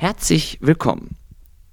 Herzlich 0.00 0.56
willkommen. 0.62 1.18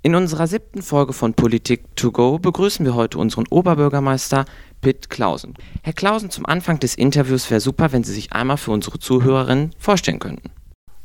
In 0.02 0.14
unserer 0.14 0.48
siebten 0.48 0.82
Folge 0.82 1.14
von 1.14 1.34
Politik 1.34 1.96
to 1.96 2.12
go 2.12 2.38
begrüßen 2.38 2.86
wir 2.86 2.94
heute 2.94 3.20
unseren 3.20 3.48
Oberbürgermeister 3.48 4.44
Pitt 4.82 5.10
Klausen. 5.10 5.54
Herr 5.82 5.94
Klausen, 5.94 6.30
zum 6.30 6.46
Anfang 6.46 6.78
des 6.78 6.96
Interviews 6.96 7.50
wäre 7.50 7.62
super, 7.62 7.94
wenn 7.94 8.04
Sie 8.04 8.12
sich 8.12 8.34
einmal 8.34 8.58
für 8.58 8.72
unsere 8.72 9.00
Zuhörerinnen 9.00 9.72
vorstellen 9.80 10.20
könnten. 10.20 10.50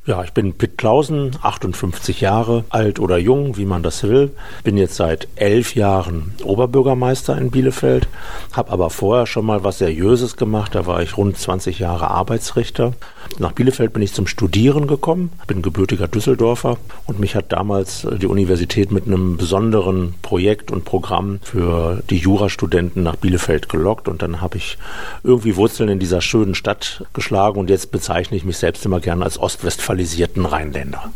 Ja, 0.05 0.25
ich 0.25 0.33
bin 0.33 0.55
Pitt 0.55 0.79
Klausen, 0.79 1.31
58 1.43 2.21
Jahre, 2.21 2.65
alt 2.71 2.99
oder 2.99 3.19
jung, 3.19 3.57
wie 3.57 3.65
man 3.65 3.85
das 3.85 4.03
will. 4.03 4.33
Bin 4.65 4.77
jetzt 4.77 4.97
seit 4.97 5.29
elf 5.37 5.77
Jahren 5.77 6.35
Oberbürgermeister 6.43 7.39
in 7.39 7.53
Bielefeld, 7.53 8.09
habe 8.53 8.73
aber 8.73 8.91
vorher 8.91 9.27
schon 9.27 9.47
mal 9.47 9.63
was 9.63 9.79
Seriöses 9.79 10.37
gemacht. 10.37 10.75
Da 10.75 10.87
war 10.87 11.03
ich 11.03 11.17
rund 11.17 11.39
20 11.39 11.79
Jahre 11.79 12.11
Arbeitsrichter. 12.11 12.95
Nach 13.39 13.53
Bielefeld 13.53 13.93
bin 13.93 14.03
ich 14.03 14.13
zum 14.13 14.27
Studieren 14.27 14.89
gekommen, 14.89 15.31
bin 15.47 15.63
gebürtiger 15.63 16.09
Düsseldorfer 16.09 16.79
und 17.07 17.21
mich 17.21 17.37
hat 17.37 17.53
damals 17.53 18.05
die 18.21 18.27
Universität 18.27 18.91
mit 18.91 19.07
einem 19.07 19.37
besonderen 19.37 20.15
Projekt 20.21 20.73
und 20.73 20.85
Programm 20.85 21.39
für 21.43 22.03
die 22.11 22.19
Jurastudenten 22.19 23.05
nach 23.05 23.15
Bielefeld 23.15 23.69
gelockt 23.69 24.09
und 24.09 24.21
dann 24.21 24.41
habe 24.41 24.57
ich 24.57 24.79
irgendwie 25.23 25.55
Wurzeln 25.55 25.89
in 25.89 26.01
dieser 26.01 26.21
schönen 26.21 26.57
Stadt 26.57 27.05
geschlagen 27.15 27.61
und 27.61 27.71
jetzt 27.71 27.93
bezeichne 27.93 28.37
ich 28.37 28.45
mich 28.45 28.59
selbst 28.59 28.85
immer 28.85 28.99
gerne 28.99 29.25
als 29.25 29.39
Ostwestfalen 29.39 29.92
qualisierten 29.93 30.47
Rheinländer. 30.47 31.13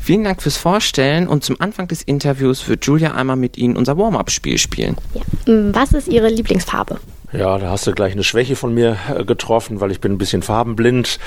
Vielen 0.00 0.24
Dank 0.24 0.40
fürs 0.40 0.56
Vorstellen 0.56 1.28
und 1.28 1.44
zum 1.44 1.60
Anfang 1.60 1.88
des 1.88 2.00
Interviews 2.00 2.66
wird 2.68 2.86
Julia 2.86 3.12
einmal 3.12 3.36
mit 3.36 3.58
Ihnen 3.58 3.76
unser 3.76 3.98
Warm-up-Spiel 3.98 4.56
spielen. 4.56 4.96
Ja. 5.12 5.20
Was 5.74 5.92
ist 5.92 6.08
Ihre 6.08 6.28
Lieblingsfarbe? 6.28 7.00
Ja, 7.32 7.58
da 7.58 7.68
hast 7.68 7.86
du 7.86 7.92
gleich 7.92 8.14
eine 8.14 8.24
Schwäche 8.24 8.56
von 8.56 8.72
mir 8.72 8.96
äh, 9.14 9.24
getroffen, 9.26 9.82
weil 9.82 9.90
ich 9.90 10.00
bin 10.00 10.12
ein 10.12 10.18
bisschen 10.18 10.40
farbenblind 10.40 11.18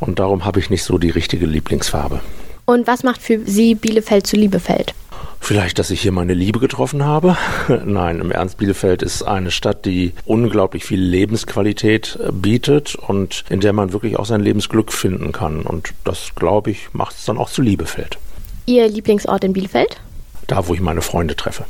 und 0.00 0.20
darum 0.20 0.46
habe 0.46 0.58
ich 0.58 0.70
nicht 0.70 0.84
so 0.84 0.96
die 0.96 1.10
richtige 1.10 1.44
Lieblingsfarbe. 1.44 2.20
Und 2.64 2.86
was 2.86 3.02
macht 3.02 3.20
für 3.20 3.40
Sie 3.44 3.74
Bielefeld 3.74 4.26
zu 4.26 4.36
Liebefeld? 4.36 4.94
Vielleicht, 5.40 5.78
dass 5.78 5.90
ich 5.90 6.02
hier 6.02 6.12
meine 6.12 6.34
Liebe 6.34 6.58
getroffen 6.58 7.04
habe. 7.04 7.36
Nein, 7.84 8.20
im 8.20 8.30
Ernst, 8.30 8.58
Bielefeld 8.58 9.02
ist 9.02 9.22
eine 9.22 9.50
Stadt, 9.50 9.84
die 9.84 10.12
unglaublich 10.24 10.84
viel 10.84 11.00
Lebensqualität 11.00 12.18
äh, 12.22 12.32
bietet 12.32 12.96
und 12.96 13.44
in 13.48 13.60
der 13.60 13.72
man 13.72 13.92
wirklich 13.92 14.18
auch 14.18 14.26
sein 14.26 14.40
Lebensglück 14.40 14.92
finden 14.92 15.32
kann. 15.32 15.62
Und 15.62 15.94
das, 16.04 16.34
glaube 16.34 16.70
ich, 16.70 16.92
macht 16.92 17.16
es 17.16 17.24
dann 17.24 17.38
auch 17.38 17.50
zu 17.50 17.62
Liebefeld. 17.62 18.18
Ihr 18.66 18.88
Lieblingsort 18.88 19.44
in 19.44 19.52
Bielefeld? 19.54 19.96
Da, 20.46 20.66
wo 20.66 20.74
ich 20.74 20.80
meine 20.80 21.02
Freunde 21.02 21.36
treffe. 21.36 21.64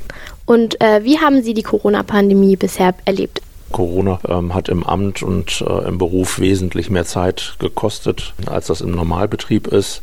Und 0.44 0.80
äh, 0.80 1.04
wie 1.04 1.18
haben 1.18 1.42
Sie 1.42 1.54
die 1.54 1.62
Corona-Pandemie 1.62 2.56
bisher 2.56 2.94
erlebt? 3.04 3.42
Corona 3.72 4.18
ähm, 4.28 4.54
hat 4.54 4.68
im 4.68 4.84
Amt 4.84 5.22
und 5.22 5.64
äh, 5.66 5.88
im 5.88 5.98
Beruf 5.98 6.38
wesentlich 6.38 6.90
mehr 6.90 7.04
Zeit 7.04 7.56
gekostet, 7.58 8.34
als 8.46 8.66
das 8.66 8.80
im 8.80 8.92
Normalbetrieb 8.92 9.66
ist. 9.66 10.02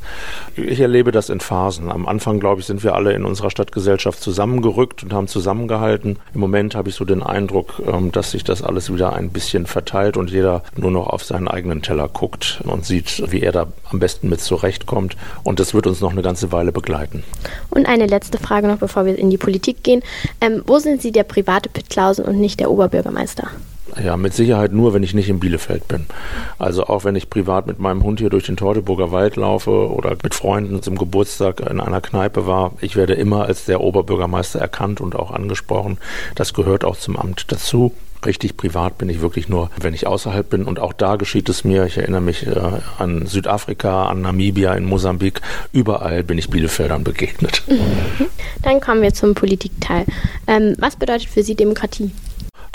Ich 0.56 0.80
erlebe 0.80 1.12
das 1.12 1.30
in 1.30 1.40
Phasen. 1.40 1.92
Am 1.92 2.08
Anfang, 2.08 2.40
glaube 2.40 2.62
ich, 2.62 2.68
sind 2.68 2.84
wir 2.84 2.96
alle 2.96 3.14
in 3.14 3.26
unserer 3.26 3.50
Stadtgesellschaft 3.50 4.22
zusammengerückt 4.22 5.04
und 5.04 5.14
haben 5.14 5.28
zusammengehalten. 5.28 6.18
Im 6.34 6.40
Moment 6.40 6.76
habe 6.76 6.90
ich 6.90 6.96
so 6.96 7.06
den 7.06 7.24
Eindruck, 7.24 7.82
ähm, 7.86 8.12
dass 8.12 8.32
sich 8.32 8.44
das 8.44 8.62
alles 8.62 8.94
wieder 8.94 9.14
ein 9.14 9.30
bisschen 9.30 9.66
verteilt 9.66 10.18
und 10.18 10.32
jeder 10.32 10.64
nur 10.76 10.92
noch 10.92 11.08
auf 11.08 11.24
seinen 11.24 11.48
eigenen 11.48 11.82
Teller 11.82 12.08
guckt 12.08 12.62
und 12.64 12.86
sieht, 12.86 13.32
wie 13.32 13.42
er 13.42 13.52
da 13.52 13.68
am 13.90 14.00
besten 14.00 14.30
mit 14.30 14.42
zurechtkommt. 14.42 15.18
Und 15.44 15.60
das 15.60 15.74
wird 15.74 15.88
uns 15.88 16.02
noch 16.02 16.12
eine 16.12 16.22
ganze 16.22 16.52
Weile 16.52 16.72
begleiten. 16.72 17.24
Und 17.70 17.88
eine 17.88 18.06
letzte 18.06 18.38
Frage 18.38 18.68
noch, 18.68 18.78
bevor 18.78 19.06
wir 19.06 19.18
in 19.18 19.30
die 19.30 19.38
Politik 19.38 19.84
gehen. 19.84 20.02
Ähm, 20.42 20.64
wo 20.66 20.80
sind 20.80 21.02
Sie 21.02 21.12
der 21.12 21.24
private 21.24 21.70
Pitt 21.70 21.90
Klausen 21.90 22.26
und 22.26 22.40
nicht 22.40 22.60
der 22.60 22.72
Oberbürgermeister? 22.72 23.48
Ja, 24.04 24.18
mit 24.18 24.34
Sicherheit 24.34 24.74
nur, 24.74 24.94
wenn 24.94 25.04
ich 25.04 25.14
nicht 25.14 25.30
in 25.30 25.40
Bielefeld 25.40 25.88
bin. 25.88 26.06
Also 26.58 26.86
auch 26.88 27.04
wenn 27.04 27.16
ich 27.16 27.30
privat 27.30 27.68
mit 27.68 27.80
meinem 27.80 28.04
Hund 28.04 28.20
hier 28.20 28.30
durch 28.30 28.46
den 28.46 28.58
Teutoburger 28.58 29.12
Wald 29.12 29.36
laufe 29.36 29.72
oder 29.72 30.18
mit 30.24 30.34
Freunden 30.34 30.82
zum 30.82 30.98
Geburtstag 30.98 31.60
in 31.60 31.80
einer 31.80 32.02
Kneipe 32.02 32.48
war, 32.48 32.74
ich 32.82 32.96
werde 32.96 33.14
immer 33.14 33.46
als 33.46 33.66
der 33.66 33.82
Oberbürgermeister 33.82 34.60
erkannt 34.60 35.02
und 35.02 35.16
auch 35.16 35.32
angesprochen. 35.32 35.98
Das 36.34 36.54
gehört 36.54 36.84
auch 36.84 36.98
zum 36.98 37.16
Amt 37.16 37.52
dazu. 37.52 37.94
Richtig 38.26 38.58
privat 38.58 38.98
bin 38.98 39.08
ich 39.08 39.22
wirklich 39.22 39.50
nur, 39.50 39.70
wenn 39.80 39.94
ich 39.94 40.08
außerhalb 40.08 40.50
bin. 40.50 40.64
Und 40.64 40.80
auch 40.80 40.94
da 40.94 41.16
geschieht 41.16 41.48
es 41.48 41.64
mir. 41.64 41.86
Ich 41.86 41.98
erinnere 41.98 42.22
mich 42.22 42.48
äh, 42.48 42.60
an 42.98 43.28
Südafrika, 43.28 44.08
an 44.08 44.22
Namibia, 44.22 44.74
in 44.74 44.86
Mosambik. 44.86 45.42
Überall 45.72 46.24
bin 46.24 46.40
ich 46.40 46.50
Bielefeldern 46.50 47.04
begegnet. 47.04 47.62
Dann 48.64 48.82
kommen 48.82 49.04
wir 49.04 49.14
zum 49.14 49.36
Politikteil. 49.36 50.06
Ähm, 50.48 50.76
was 50.80 50.96
bedeutet 50.96 51.30
für 51.30 51.44
Sie 51.44 51.54
Demokratie? 51.54 52.12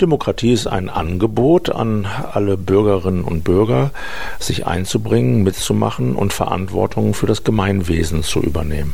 Demokratie 0.01 0.51
ist 0.51 0.67
ein 0.67 0.89
Angebot 0.89 1.69
an 1.69 2.05
alle 2.05 2.57
Bürgerinnen 2.57 3.23
und 3.23 3.43
Bürger, 3.43 3.91
sich 4.39 4.65
einzubringen, 4.67 5.43
mitzumachen 5.43 6.15
und 6.15 6.33
Verantwortung 6.33 7.13
für 7.13 7.27
das 7.27 7.43
Gemeinwesen 7.43 8.23
zu 8.23 8.41
übernehmen. 8.41 8.93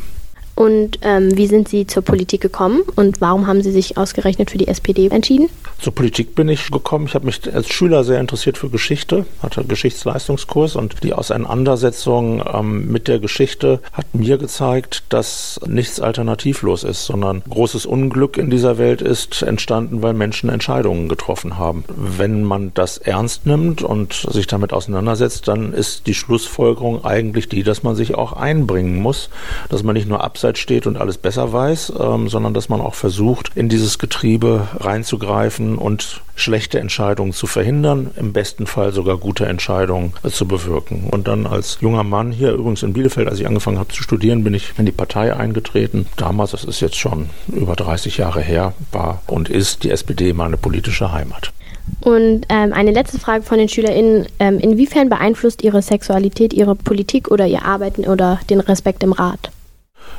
Und 0.58 0.98
ähm, 1.02 1.36
wie 1.36 1.46
sind 1.46 1.68
Sie 1.68 1.86
zur 1.86 2.02
Politik 2.02 2.40
gekommen 2.40 2.82
und 2.96 3.20
warum 3.20 3.46
haben 3.46 3.62
Sie 3.62 3.70
sich 3.70 3.96
ausgerechnet 3.96 4.50
für 4.50 4.58
die 4.58 4.66
SPD 4.66 5.06
entschieden? 5.06 5.48
Zur 5.78 5.94
Politik 5.94 6.34
bin 6.34 6.48
ich 6.48 6.72
gekommen. 6.72 7.06
Ich 7.06 7.14
habe 7.14 7.26
mich 7.26 7.54
als 7.54 7.68
Schüler 7.68 8.02
sehr 8.02 8.18
interessiert 8.18 8.58
für 8.58 8.68
Geschichte, 8.68 9.24
hatte 9.40 9.62
Geschichtsleistungskurs 9.62 10.74
und 10.74 11.04
die 11.04 11.12
Auseinandersetzung 11.12 12.42
ähm, 12.52 12.90
mit 12.90 13.06
der 13.06 13.20
Geschichte 13.20 13.78
hat 13.92 14.12
mir 14.16 14.36
gezeigt, 14.36 15.04
dass 15.10 15.60
nichts 15.64 16.00
alternativlos 16.00 16.82
ist, 16.82 17.04
sondern 17.04 17.44
großes 17.48 17.86
Unglück 17.86 18.36
in 18.36 18.50
dieser 18.50 18.78
Welt 18.78 19.00
ist 19.00 19.42
entstanden, 19.42 20.02
weil 20.02 20.12
Menschen 20.12 20.50
Entscheidungen 20.50 21.08
getroffen 21.08 21.56
haben. 21.56 21.84
Wenn 21.86 22.42
man 22.42 22.72
das 22.74 22.98
ernst 22.98 23.46
nimmt 23.46 23.82
und 23.82 24.26
sich 24.28 24.48
damit 24.48 24.72
auseinandersetzt, 24.72 25.46
dann 25.46 25.72
ist 25.72 26.08
die 26.08 26.14
Schlussfolgerung 26.14 27.04
eigentlich 27.04 27.48
die, 27.48 27.62
dass 27.62 27.84
man 27.84 27.94
sich 27.94 28.16
auch 28.16 28.32
einbringen 28.32 29.00
muss, 29.00 29.30
dass 29.68 29.84
man 29.84 29.94
nicht 29.94 30.08
nur 30.08 30.24
abseits 30.24 30.47
Abseits 30.48 30.60
steht 30.60 30.86
und 30.86 30.96
alles 30.96 31.18
besser 31.18 31.52
weiß, 31.52 31.92
ähm, 32.00 32.28
sondern 32.28 32.54
dass 32.54 32.70
man 32.70 32.80
auch 32.80 32.94
versucht, 32.94 33.50
in 33.54 33.68
dieses 33.68 33.98
Getriebe 33.98 34.68
reinzugreifen 34.80 35.76
und 35.76 36.22
schlechte 36.36 36.78
Entscheidungen 36.80 37.34
zu 37.34 37.46
verhindern, 37.46 38.10
im 38.16 38.32
besten 38.32 38.66
Fall 38.66 38.92
sogar 38.92 39.18
gute 39.18 39.44
Entscheidungen 39.44 40.14
äh, 40.22 40.30
zu 40.30 40.48
bewirken. 40.48 41.08
Und 41.10 41.28
dann 41.28 41.46
als 41.46 41.78
junger 41.82 42.02
Mann 42.02 42.32
hier 42.32 42.52
übrigens 42.52 42.82
in 42.82 42.94
Bielefeld, 42.94 43.28
als 43.28 43.40
ich 43.40 43.46
angefangen 43.46 43.78
habe 43.78 43.92
zu 43.92 44.02
studieren, 44.02 44.42
bin 44.42 44.54
ich 44.54 44.72
in 44.78 44.86
die 44.86 44.92
Partei 44.92 45.36
eingetreten. 45.36 46.06
Damals, 46.16 46.52
das 46.52 46.64
ist 46.64 46.80
jetzt 46.80 46.96
schon 46.96 47.28
über 47.48 47.76
30 47.76 48.16
Jahre 48.16 48.40
her, 48.40 48.72
war 48.90 49.20
und 49.26 49.50
ist 49.50 49.84
die 49.84 49.90
SPD 49.90 50.32
meine 50.32 50.56
politische 50.56 51.12
Heimat. 51.12 51.52
Und 52.00 52.46
ähm, 52.48 52.72
eine 52.72 52.92
letzte 52.92 53.18
Frage 53.18 53.42
von 53.42 53.58
den 53.58 53.68
SchülerInnen. 53.68 54.26
Ähm, 54.38 54.58
inwiefern 54.58 55.10
beeinflusst 55.10 55.62
Ihre 55.62 55.82
Sexualität 55.82 56.54
Ihre 56.54 56.74
Politik 56.74 57.30
oder 57.30 57.46
Ihr 57.46 57.64
Arbeiten 57.66 58.06
oder 58.06 58.40
den 58.48 58.60
Respekt 58.60 59.02
im 59.02 59.12
Rat? 59.12 59.50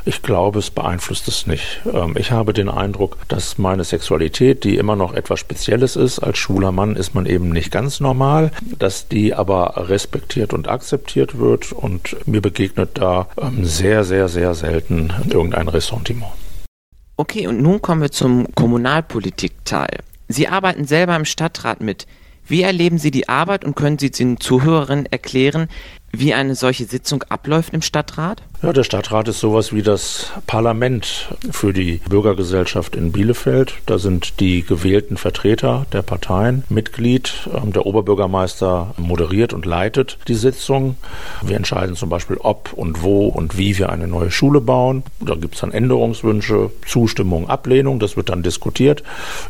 Ich 0.05 0.21
glaube, 0.21 0.59
es 0.59 0.71
beeinflusst 0.71 1.27
es 1.27 1.47
nicht. 1.47 1.81
Ähm, 1.91 2.15
ich 2.17 2.31
habe 2.31 2.53
den 2.53 2.69
Eindruck, 2.69 3.17
dass 3.27 3.57
meine 3.57 3.83
Sexualität, 3.83 4.63
die 4.63 4.77
immer 4.77 4.95
noch 4.95 5.13
etwas 5.13 5.39
Spezielles 5.39 5.95
ist, 5.95 6.19
als 6.19 6.37
schwuler 6.37 6.71
Mann 6.71 6.95
ist 6.95 7.15
man 7.15 7.25
eben 7.25 7.49
nicht 7.49 7.71
ganz 7.71 7.99
normal, 7.99 8.51
dass 8.77 9.07
die 9.07 9.33
aber 9.33 9.89
respektiert 9.89 10.53
und 10.53 10.67
akzeptiert 10.67 11.37
wird 11.37 11.71
und 11.71 12.15
mir 12.27 12.41
begegnet 12.41 12.91
da 12.95 13.27
ähm, 13.39 13.65
sehr, 13.65 14.03
sehr, 14.03 14.27
sehr 14.27 14.55
selten 14.55 15.13
irgendein 15.29 15.67
Ressentiment. 15.67 16.31
Okay, 17.17 17.47
und 17.47 17.61
nun 17.61 17.81
kommen 17.81 18.01
wir 18.01 18.11
zum 18.11 18.47
Kommunalpolitikteil. 18.55 19.99
Sie 20.29 20.47
arbeiten 20.47 20.85
selber 20.85 21.15
im 21.15 21.25
Stadtrat 21.25 21.81
mit. 21.81 22.07
Wie 22.47 22.61
erleben 22.61 22.97
Sie 22.97 23.11
die 23.11 23.29
Arbeit 23.29 23.65
und 23.65 23.75
können 23.75 23.99
Sie 23.99 24.09
den 24.09 24.39
Zuhörerinnen 24.39 25.05
erklären, 25.05 25.67
wie 26.11 26.33
eine 26.33 26.55
solche 26.55 26.85
Sitzung 26.85 27.23
abläuft 27.23 27.73
im 27.73 27.81
Stadtrat? 27.81 28.41
Ja, 28.61 28.73
der 28.73 28.83
Stadtrat 28.83 29.29
ist 29.29 29.39
sowas 29.39 29.71
wie 29.71 29.83
das 29.83 30.33
Parlament 30.45 31.29
für 31.49 31.71
die 31.71 32.01
Bürgergesellschaft 32.09 32.93
in 32.93 33.13
Bielefeld. 33.13 33.75
Da 33.85 33.97
sind 33.97 34.41
die 34.41 34.65
gewählten 34.65 35.15
Vertreter 35.15 35.85
der 35.93 36.01
Parteien 36.01 36.65
Mitglied. 36.67 37.47
Ähm, 37.55 37.71
der 37.71 37.85
Oberbürgermeister 37.85 38.95
moderiert 38.97 39.53
und 39.53 39.65
leitet 39.65 40.17
die 40.27 40.33
Sitzung. 40.35 40.97
Wir 41.41 41.55
entscheiden 41.55 41.95
zum 41.95 42.09
Beispiel, 42.09 42.35
ob 42.35 42.73
und 42.73 43.01
wo 43.01 43.27
und 43.29 43.57
wie 43.57 43.77
wir 43.77 43.93
eine 43.93 44.09
neue 44.09 44.29
Schule 44.29 44.59
bauen. 44.59 45.03
Da 45.21 45.35
gibt 45.35 45.55
es 45.55 45.61
dann 45.61 45.71
Änderungswünsche, 45.71 46.69
Zustimmung, 46.85 47.47
Ablehnung. 47.47 47.99
Das 47.99 48.17
wird 48.17 48.27
dann 48.27 48.43
diskutiert. 48.43 49.03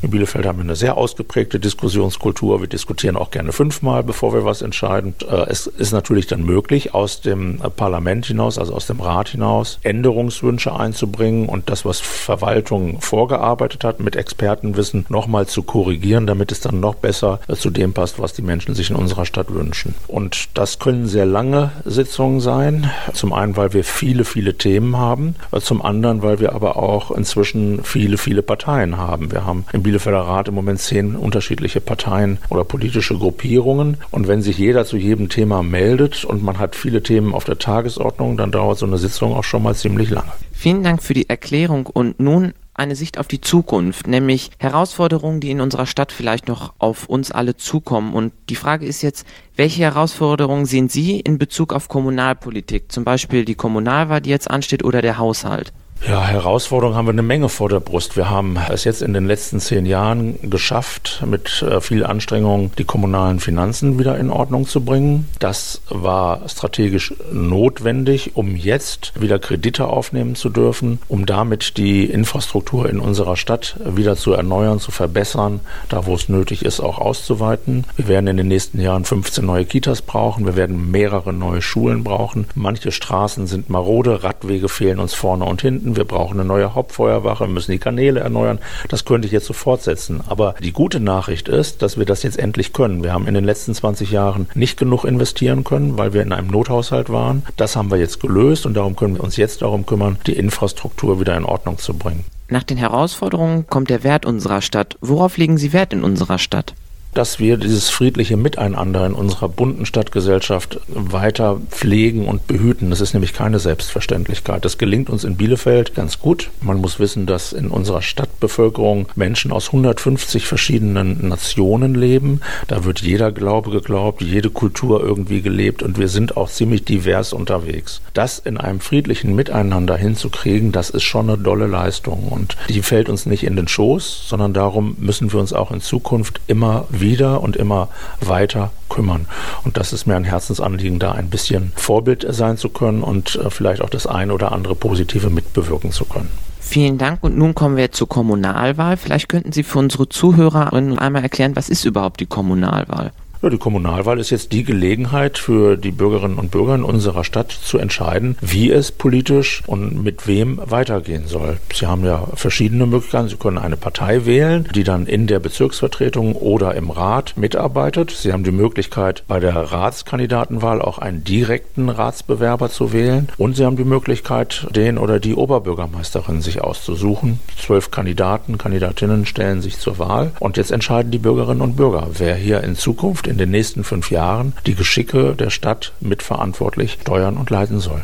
In 0.03 0.11
Bielefeld 0.11 0.45
haben 0.45 0.59
wir 0.59 0.65
eine 0.65 0.75
sehr 0.75 0.97
ausgeprägte 0.97 1.59
Diskussionskultur. 1.59 2.61
Wir 2.61 2.67
diskutieren 2.67 3.17
auch 3.17 3.31
gerne 3.31 3.53
fünfmal, 3.53 4.03
bevor 4.03 4.35
wir 4.35 4.45
was 4.45 4.61
entscheiden. 4.61 5.15
Äh, 5.27 5.49
es 5.49 5.65
ist 5.65 5.93
natürlich 5.93 6.27
dann 6.27 6.43
möglich, 6.43 6.93
aus 6.93 7.21
dem 7.21 7.57
Parlament 7.75 8.27
hinaus, 8.27 8.59
also 8.59 8.75
aus 8.75 8.85
dem 8.85 8.98
Rat 9.01 9.29
hinaus 9.29 9.79
Änderungswünsche 9.83 10.75
einzubringen 10.75 11.47
und 11.47 11.69
das, 11.69 11.85
was 11.85 11.99
Verwaltung 11.99 13.01
vorgearbeitet 13.01 13.83
hat, 13.83 13.99
mit 13.99 14.15
Expertenwissen 14.15 15.05
nochmal 15.09 15.47
zu 15.47 15.63
korrigieren, 15.63 16.27
damit 16.27 16.51
es 16.51 16.61
dann 16.61 16.79
noch 16.79 16.95
besser 16.95 17.39
zu 17.53 17.69
dem 17.69 17.93
passt, 17.93 18.19
was 18.19 18.33
die 18.33 18.41
Menschen 18.41 18.75
sich 18.75 18.89
in 18.89 18.95
unserer 18.95 19.25
Stadt 19.25 19.53
wünschen. 19.53 19.95
Und 20.07 20.49
das 20.53 20.79
können 20.79 21.07
sehr 21.07 21.25
lange 21.25 21.71
Sitzungen 21.85 22.39
sein. 22.39 22.89
Zum 23.13 23.33
einen, 23.33 23.57
weil 23.57 23.73
wir 23.73 23.83
viele, 23.83 24.25
viele 24.25 24.55
Themen 24.55 24.97
haben. 24.97 25.35
Zum 25.59 25.81
anderen, 25.81 26.21
weil 26.21 26.39
wir 26.39 26.53
aber 26.53 26.77
auch 26.77 27.11
inzwischen 27.11 27.83
viele, 27.83 28.17
viele 28.17 28.41
Parteien 28.41 28.97
haben. 28.97 29.31
Wir 29.31 29.45
haben 29.45 29.65
im 29.73 29.83
Bielefelder 29.83 30.21
Rat 30.21 30.47
im 30.47 30.55
Moment 30.55 30.79
zehn 30.79 31.15
unterschiedliche 31.15 31.81
Parteien 31.81 32.39
oder 32.49 32.63
politische 32.63 33.17
Gruppierungen. 33.17 33.97
Und 34.11 34.27
wenn 34.27 34.41
sich 34.41 34.57
jeder 34.57 34.85
zu 34.85 34.97
jedem 34.97 35.29
Thema 35.29 35.63
meldet 35.63 36.25
und 36.25 36.43
man 36.43 36.59
hat 36.59 36.75
viele 36.75 37.03
Themen 37.03 37.33
auf 37.33 37.43
der 37.43 37.59
Tagesordnung, 37.59 38.37
dann 38.37 38.51
dauert 38.51 38.77
so 38.77 38.85
eine 38.89 38.97
Sitzung 38.97 39.33
auch 39.33 39.43
schon 39.43 39.63
mal 39.63 39.75
ziemlich 39.75 40.09
lange. 40.09 40.31
Vielen 40.51 40.83
Dank 40.83 41.01
für 41.01 41.13
die 41.13 41.29
Erklärung 41.29 41.85
und 41.85 42.19
nun 42.19 42.53
eine 42.73 42.95
Sicht 42.95 43.17
auf 43.17 43.27
die 43.27 43.41
Zukunft, 43.41 44.07
nämlich 44.07 44.51
Herausforderungen, 44.57 45.41
die 45.41 45.51
in 45.51 45.59
unserer 45.59 45.85
Stadt 45.85 46.11
vielleicht 46.11 46.47
noch 46.47 46.73
auf 46.79 47.07
uns 47.07 47.31
alle 47.31 47.57
zukommen. 47.57 48.13
Und 48.13 48.31
die 48.49 48.55
Frage 48.55 48.85
ist 48.85 49.01
jetzt, 49.01 49.27
welche 49.55 49.81
Herausforderungen 49.83 50.65
sehen 50.65 50.87
Sie 50.87 51.19
in 51.19 51.37
Bezug 51.37 51.73
auf 51.73 51.89
Kommunalpolitik, 51.89 52.91
zum 52.91 53.03
Beispiel 53.03 53.43
die 53.43 53.55
Kommunalwahl, 53.55 54.21
die 54.21 54.29
jetzt 54.29 54.49
ansteht, 54.49 54.83
oder 54.83 55.01
der 55.01 55.17
Haushalt? 55.17 55.73
Ja, 56.07 56.25
Herausforderungen 56.25 56.95
haben 56.95 57.07
wir 57.07 57.11
eine 57.11 57.21
Menge 57.21 57.49
vor 57.49 57.67
der 57.67 57.81
Brust. 57.81 58.15
Wir 58.15 58.29
haben 58.29 58.57
es 58.71 58.85
jetzt 58.85 59.01
in 59.01 59.13
den 59.13 59.25
letzten 59.25 59.59
zehn 59.59 59.85
Jahren 59.85 60.49
geschafft, 60.49 61.21
mit 61.25 61.61
äh, 61.61 61.81
viel 61.81 62.05
Anstrengung 62.05 62.71
die 62.77 62.85
kommunalen 62.85 63.41
Finanzen 63.41 63.99
wieder 63.99 64.17
in 64.17 64.29
Ordnung 64.29 64.65
zu 64.65 64.83
bringen. 64.83 65.27
Das 65.39 65.81
war 65.89 66.47
strategisch 66.47 67.13
notwendig, 67.33 68.31
um 68.35 68.55
jetzt 68.55 69.11
wieder 69.19 69.39
Kredite 69.39 69.87
aufnehmen 69.87 70.35
zu 70.35 70.49
dürfen, 70.49 70.99
um 71.09 71.25
damit 71.25 71.75
die 71.75 72.05
Infrastruktur 72.05 72.89
in 72.89 73.01
unserer 73.01 73.35
Stadt 73.35 73.75
wieder 73.85 74.15
zu 74.15 74.31
erneuern, 74.31 74.79
zu 74.79 74.91
verbessern, 74.91 75.59
da 75.89 76.05
wo 76.05 76.15
es 76.15 76.29
nötig 76.29 76.63
ist, 76.63 76.79
auch 76.79 76.97
auszuweiten. 76.97 77.83
Wir 77.97 78.07
werden 78.07 78.27
in 78.27 78.37
den 78.37 78.47
nächsten 78.47 78.79
Jahren 78.79 79.03
15 79.03 79.45
neue 79.45 79.65
Kitas 79.65 80.01
brauchen. 80.01 80.45
Wir 80.45 80.55
werden 80.55 80.91
mehrere 80.91 81.33
neue 81.33 81.61
Schulen 81.61 82.05
brauchen. 82.05 82.47
Manche 82.55 82.93
Straßen 82.93 83.47
sind 83.47 83.69
marode, 83.69 84.23
Radwege 84.23 84.69
fehlen 84.69 84.99
uns 84.99 85.13
vorne 85.13 85.43
und 85.43 85.61
hinten 85.61 85.88
finden, 85.89 85.97
wir 85.97 86.05
brauchen 86.05 86.39
eine 86.39 86.47
neue 86.47 86.75
Hauptfeuerwache, 86.75 87.45
wir 87.45 87.53
müssen 87.53 87.71
die 87.71 87.79
Kanäle 87.79 88.19
erneuern. 88.19 88.59
Das 88.87 89.05
könnte 89.05 89.27
ich 89.27 89.31
jetzt 89.31 89.45
so 89.45 89.53
fortsetzen. 89.53 90.21
Aber 90.27 90.55
die 90.61 90.71
gute 90.71 90.99
Nachricht 90.99 91.47
ist, 91.47 91.81
dass 91.81 91.97
wir 91.97 92.05
das 92.05 92.23
jetzt 92.23 92.39
endlich 92.39 92.73
können. 92.73 93.03
Wir 93.03 93.13
haben 93.13 93.27
in 93.27 93.33
den 93.33 93.43
letzten 93.43 93.73
20 93.73 94.11
Jahren 94.11 94.47
nicht 94.53 94.77
genug 94.77 95.05
investieren 95.05 95.63
können, 95.63 95.97
weil 95.97 96.13
wir 96.13 96.21
in 96.21 96.33
einem 96.33 96.47
Nothaushalt 96.47 97.09
waren. 97.09 97.43
Das 97.57 97.75
haben 97.75 97.91
wir 97.91 97.97
jetzt 97.97 98.19
gelöst 98.19 98.65
und 98.65 98.75
darum 98.75 98.95
können 98.95 99.15
wir 99.15 99.23
uns 99.23 99.37
jetzt 99.37 99.61
darum 99.61 99.85
kümmern, 99.85 100.17
die 100.27 100.33
Infrastruktur 100.33 101.19
wieder 101.19 101.35
in 101.35 101.45
Ordnung 101.45 101.77
zu 101.77 101.93
bringen. 101.93 102.25
Nach 102.49 102.63
den 102.63 102.77
Herausforderungen 102.77 103.67
kommt 103.67 103.89
der 103.89 104.03
Wert 104.03 104.25
unserer 104.25 104.61
Stadt. 104.61 104.97
Worauf 105.01 105.37
legen 105.37 105.57
Sie 105.57 105.71
Wert 105.71 105.93
in 105.93 106.03
unserer 106.03 106.39
Stadt? 106.39 106.73
Dass 107.13 107.39
wir 107.39 107.57
dieses 107.57 107.89
friedliche 107.89 108.37
Miteinander 108.37 109.05
in 109.05 109.13
unserer 109.13 109.49
bunten 109.49 109.85
Stadtgesellschaft 109.85 110.79
weiter 110.87 111.59
pflegen 111.69 112.27
und 112.27 112.47
behüten. 112.47 112.89
Das 112.89 113.01
ist 113.01 113.13
nämlich 113.13 113.33
keine 113.33 113.59
Selbstverständlichkeit. 113.59 114.63
Das 114.63 114.77
gelingt 114.77 115.09
uns 115.09 115.23
in 115.23 115.35
Bielefeld 115.35 115.95
ganz 115.95 116.19
gut. 116.19 116.49
Man 116.61 116.77
muss 116.77 116.99
wissen, 116.99 117.25
dass 117.25 117.51
in 117.51 117.69
unserer 117.69 118.01
Stadtbevölkerung 118.01 119.07
Menschen 119.15 119.51
aus 119.51 119.67
150 119.67 120.45
verschiedenen 120.45 121.27
Nationen 121.27 121.95
leben. 121.95 122.41
Da 122.67 122.85
wird 122.85 123.01
jeder 123.01 123.31
Glaube 123.31 123.71
geglaubt, 123.71 124.21
jede 124.21 124.49
Kultur 124.49 125.01
irgendwie 125.01 125.41
gelebt 125.41 125.81
und 125.81 125.97
wir 125.97 126.07
sind 126.07 126.37
auch 126.37 126.49
ziemlich 126.49 126.85
divers 126.85 127.33
unterwegs. 127.33 128.01
Das 128.13 128.39
in 128.39 128.57
einem 128.57 128.79
friedlichen 128.79 129.35
Miteinander 129.35 129.97
hinzukriegen, 129.97 130.71
das 130.71 130.89
ist 130.89 131.03
schon 131.03 131.29
eine 131.29 131.37
dolle 131.37 131.67
Leistung 131.67 132.27
und 132.29 132.55
die 132.69 132.81
fällt 132.81 133.09
uns 133.09 133.25
nicht 133.25 133.43
in 133.43 133.55
den 133.55 133.67
Schoß, 133.67 134.27
sondern 134.27 134.53
darum 134.53 134.95
müssen 134.99 135.33
wir 135.33 135.39
uns 135.39 135.53
auch 135.53 135.71
in 135.71 135.81
Zukunft 135.81 136.39
immer 136.47 136.85
wieder 136.89 136.98
und 137.41 137.55
immer 137.55 137.89
weiter 138.19 138.71
kümmern. 138.89 139.27
Und 139.63 139.77
das 139.77 139.93
ist 139.93 140.05
mir 140.05 140.15
ein 140.15 140.23
Herzensanliegen, 140.23 140.99
da 140.99 141.11
ein 141.11 141.29
bisschen 141.29 141.71
Vorbild 141.75 142.25
sein 142.29 142.57
zu 142.57 142.69
können 142.69 143.03
und 143.03 143.35
äh, 143.35 143.49
vielleicht 143.49 143.81
auch 143.81 143.89
das 143.89 144.07
eine 144.07 144.33
oder 144.33 144.51
andere 144.51 144.75
Positive 144.75 145.29
mitbewirken 145.29 145.91
zu 145.91 146.05
können. 146.05 146.29
Vielen 146.59 146.97
Dank 146.97 147.23
und 147.23 147.37
nun 147.37 147.55
kommen 147.55 147.77
wir 147.77 147.91
zur 147.91 148.07
Kommunalwahl. 148.07 148.97
Vielleicht 148.97 149.27
könnten 149.27 149.51
Sie 149.51 149.63
für 149.63 149.79
unsere 149.79 150.07
Zuhörerinnen 150.07 150.99
einmal 150.99 151.23
erklären, 151.23 151.55
was 151.55 151.69
ist 151.69 151.83
überhaupt 151.85 152.19
die 152.19 152.27
Kommunalwahl? 152.27 153.11
Ja, 153.41 153.49
die 153.49 153.57
Kommunalwahl 153.57 154.19
ist 154.19 154.31
jetzt 154.31 154.51
die 154.51 154.65
Gelegenheit 154.65 155.37
für 155.37 155.77
die 155.77 155.91
Bürgerinnen 155.91 156.37
und 156.37 156.51
Bürger 156.51 156.75
in 156.75 156.83
unserer 156.83 157.23
Stadt 157.23 157.53
zu 157.53 157.77
entscheiden, 157.77 158.37
wie 158.41 158.69
es 158.69 158.91
politisch 158.91 159.63
und 159.65 160.03
mit 160.03 160.27
wem 160.27 160.59
weitergehen 160.65 161.25
soll. 161.25 161.55
Sie 161.73 161.85
haben 161.85 162.03
ja 162.03 162.27
verschiedene 162.33 162.85
Möglichkeiten. 162.85 163.29
Sie 163.29 163.37
können 163.37 163.57
eine 163.57 163.77
Partei 163.77 164.25
wählen, 164.25 164.67
die 164.75 164.83
dann 164.83 165.05
in 165.05 165.25
der 165.25 165.39
Bezirksvertretung 165.39 166.35
oder 166.35 166.75
im 166.75 166.89
Rat 166.89 167.37
mitarbeitet. 167.37 168.11
Sie 168.11 168.33
haben 168.33 168.43
die 168.43 168.51
Möglichkeit, 168.51 169.23
bei 169.29 169.39
der 169.39 169.55
Ratskandidatenwahl 169.55 170.81
auch 170.81 170.97
einen 170.97 171.23
direkten 171.23 171.87
Ratsbewerber 171.87 172.69
zu 172.69 172.91
wählen. 172.91 173.29
Und 173.37 173.55
Sie 173.55 173.63
haben 173.63 173.77
die 173.77 173.85
Möglichkeit, 173.85 174.67
den 174.75 174.97
oder 174.97 175.21
die 175.21 175.35
Oberbürgermeisterin 175.35 176.41
sich 176.41 176.61
auszusuchen. 176.61 177.39
Zwölf 177.57 177.89
Kandidaten, 177.89 178.57
Kandidatinnen 178.57 179.25
stellen 179.25 179.61
sich 179.61 179.79
zur 179.79 179.97
Wahl. 179.97 180.33
Und 180.41 180.57
jetzt 180.57 180.71
entscheiden 180.71 181.11
die 181.11 181.19
Bürgerinnen 181.19 181.61
und 181.61 181.77
Bürger, 181.77 182.09
wer 182.17 182.35
hier 182.35 182.65
in 182.65 182.75
Zukunft 182.75 183.28
in 183.29 183.37
den 183.37 183.51
nächsten 183.51 183.83
fünf 183.83 184.11
Jahren 184.11 184.53
die 184.65 184.75
Geschicke 184.75 185.35
der 185.35 185.49
Stadt 185.49 185.93
mitverantwortlich 186.01 186.97
steuern 187.01 187.37
und 187.37 187.49
leiten 187.49 187.79
soll. 187.79 188.01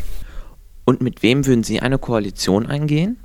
Und 0.86 1.02
mit 1.02 1.24
wem 1.24 1.46
würden 1.46 1.64
Sie 1.64 1.80
eine 1.80 1.98
Koalition 1.98 2.68
eingehen? 2.68 3.18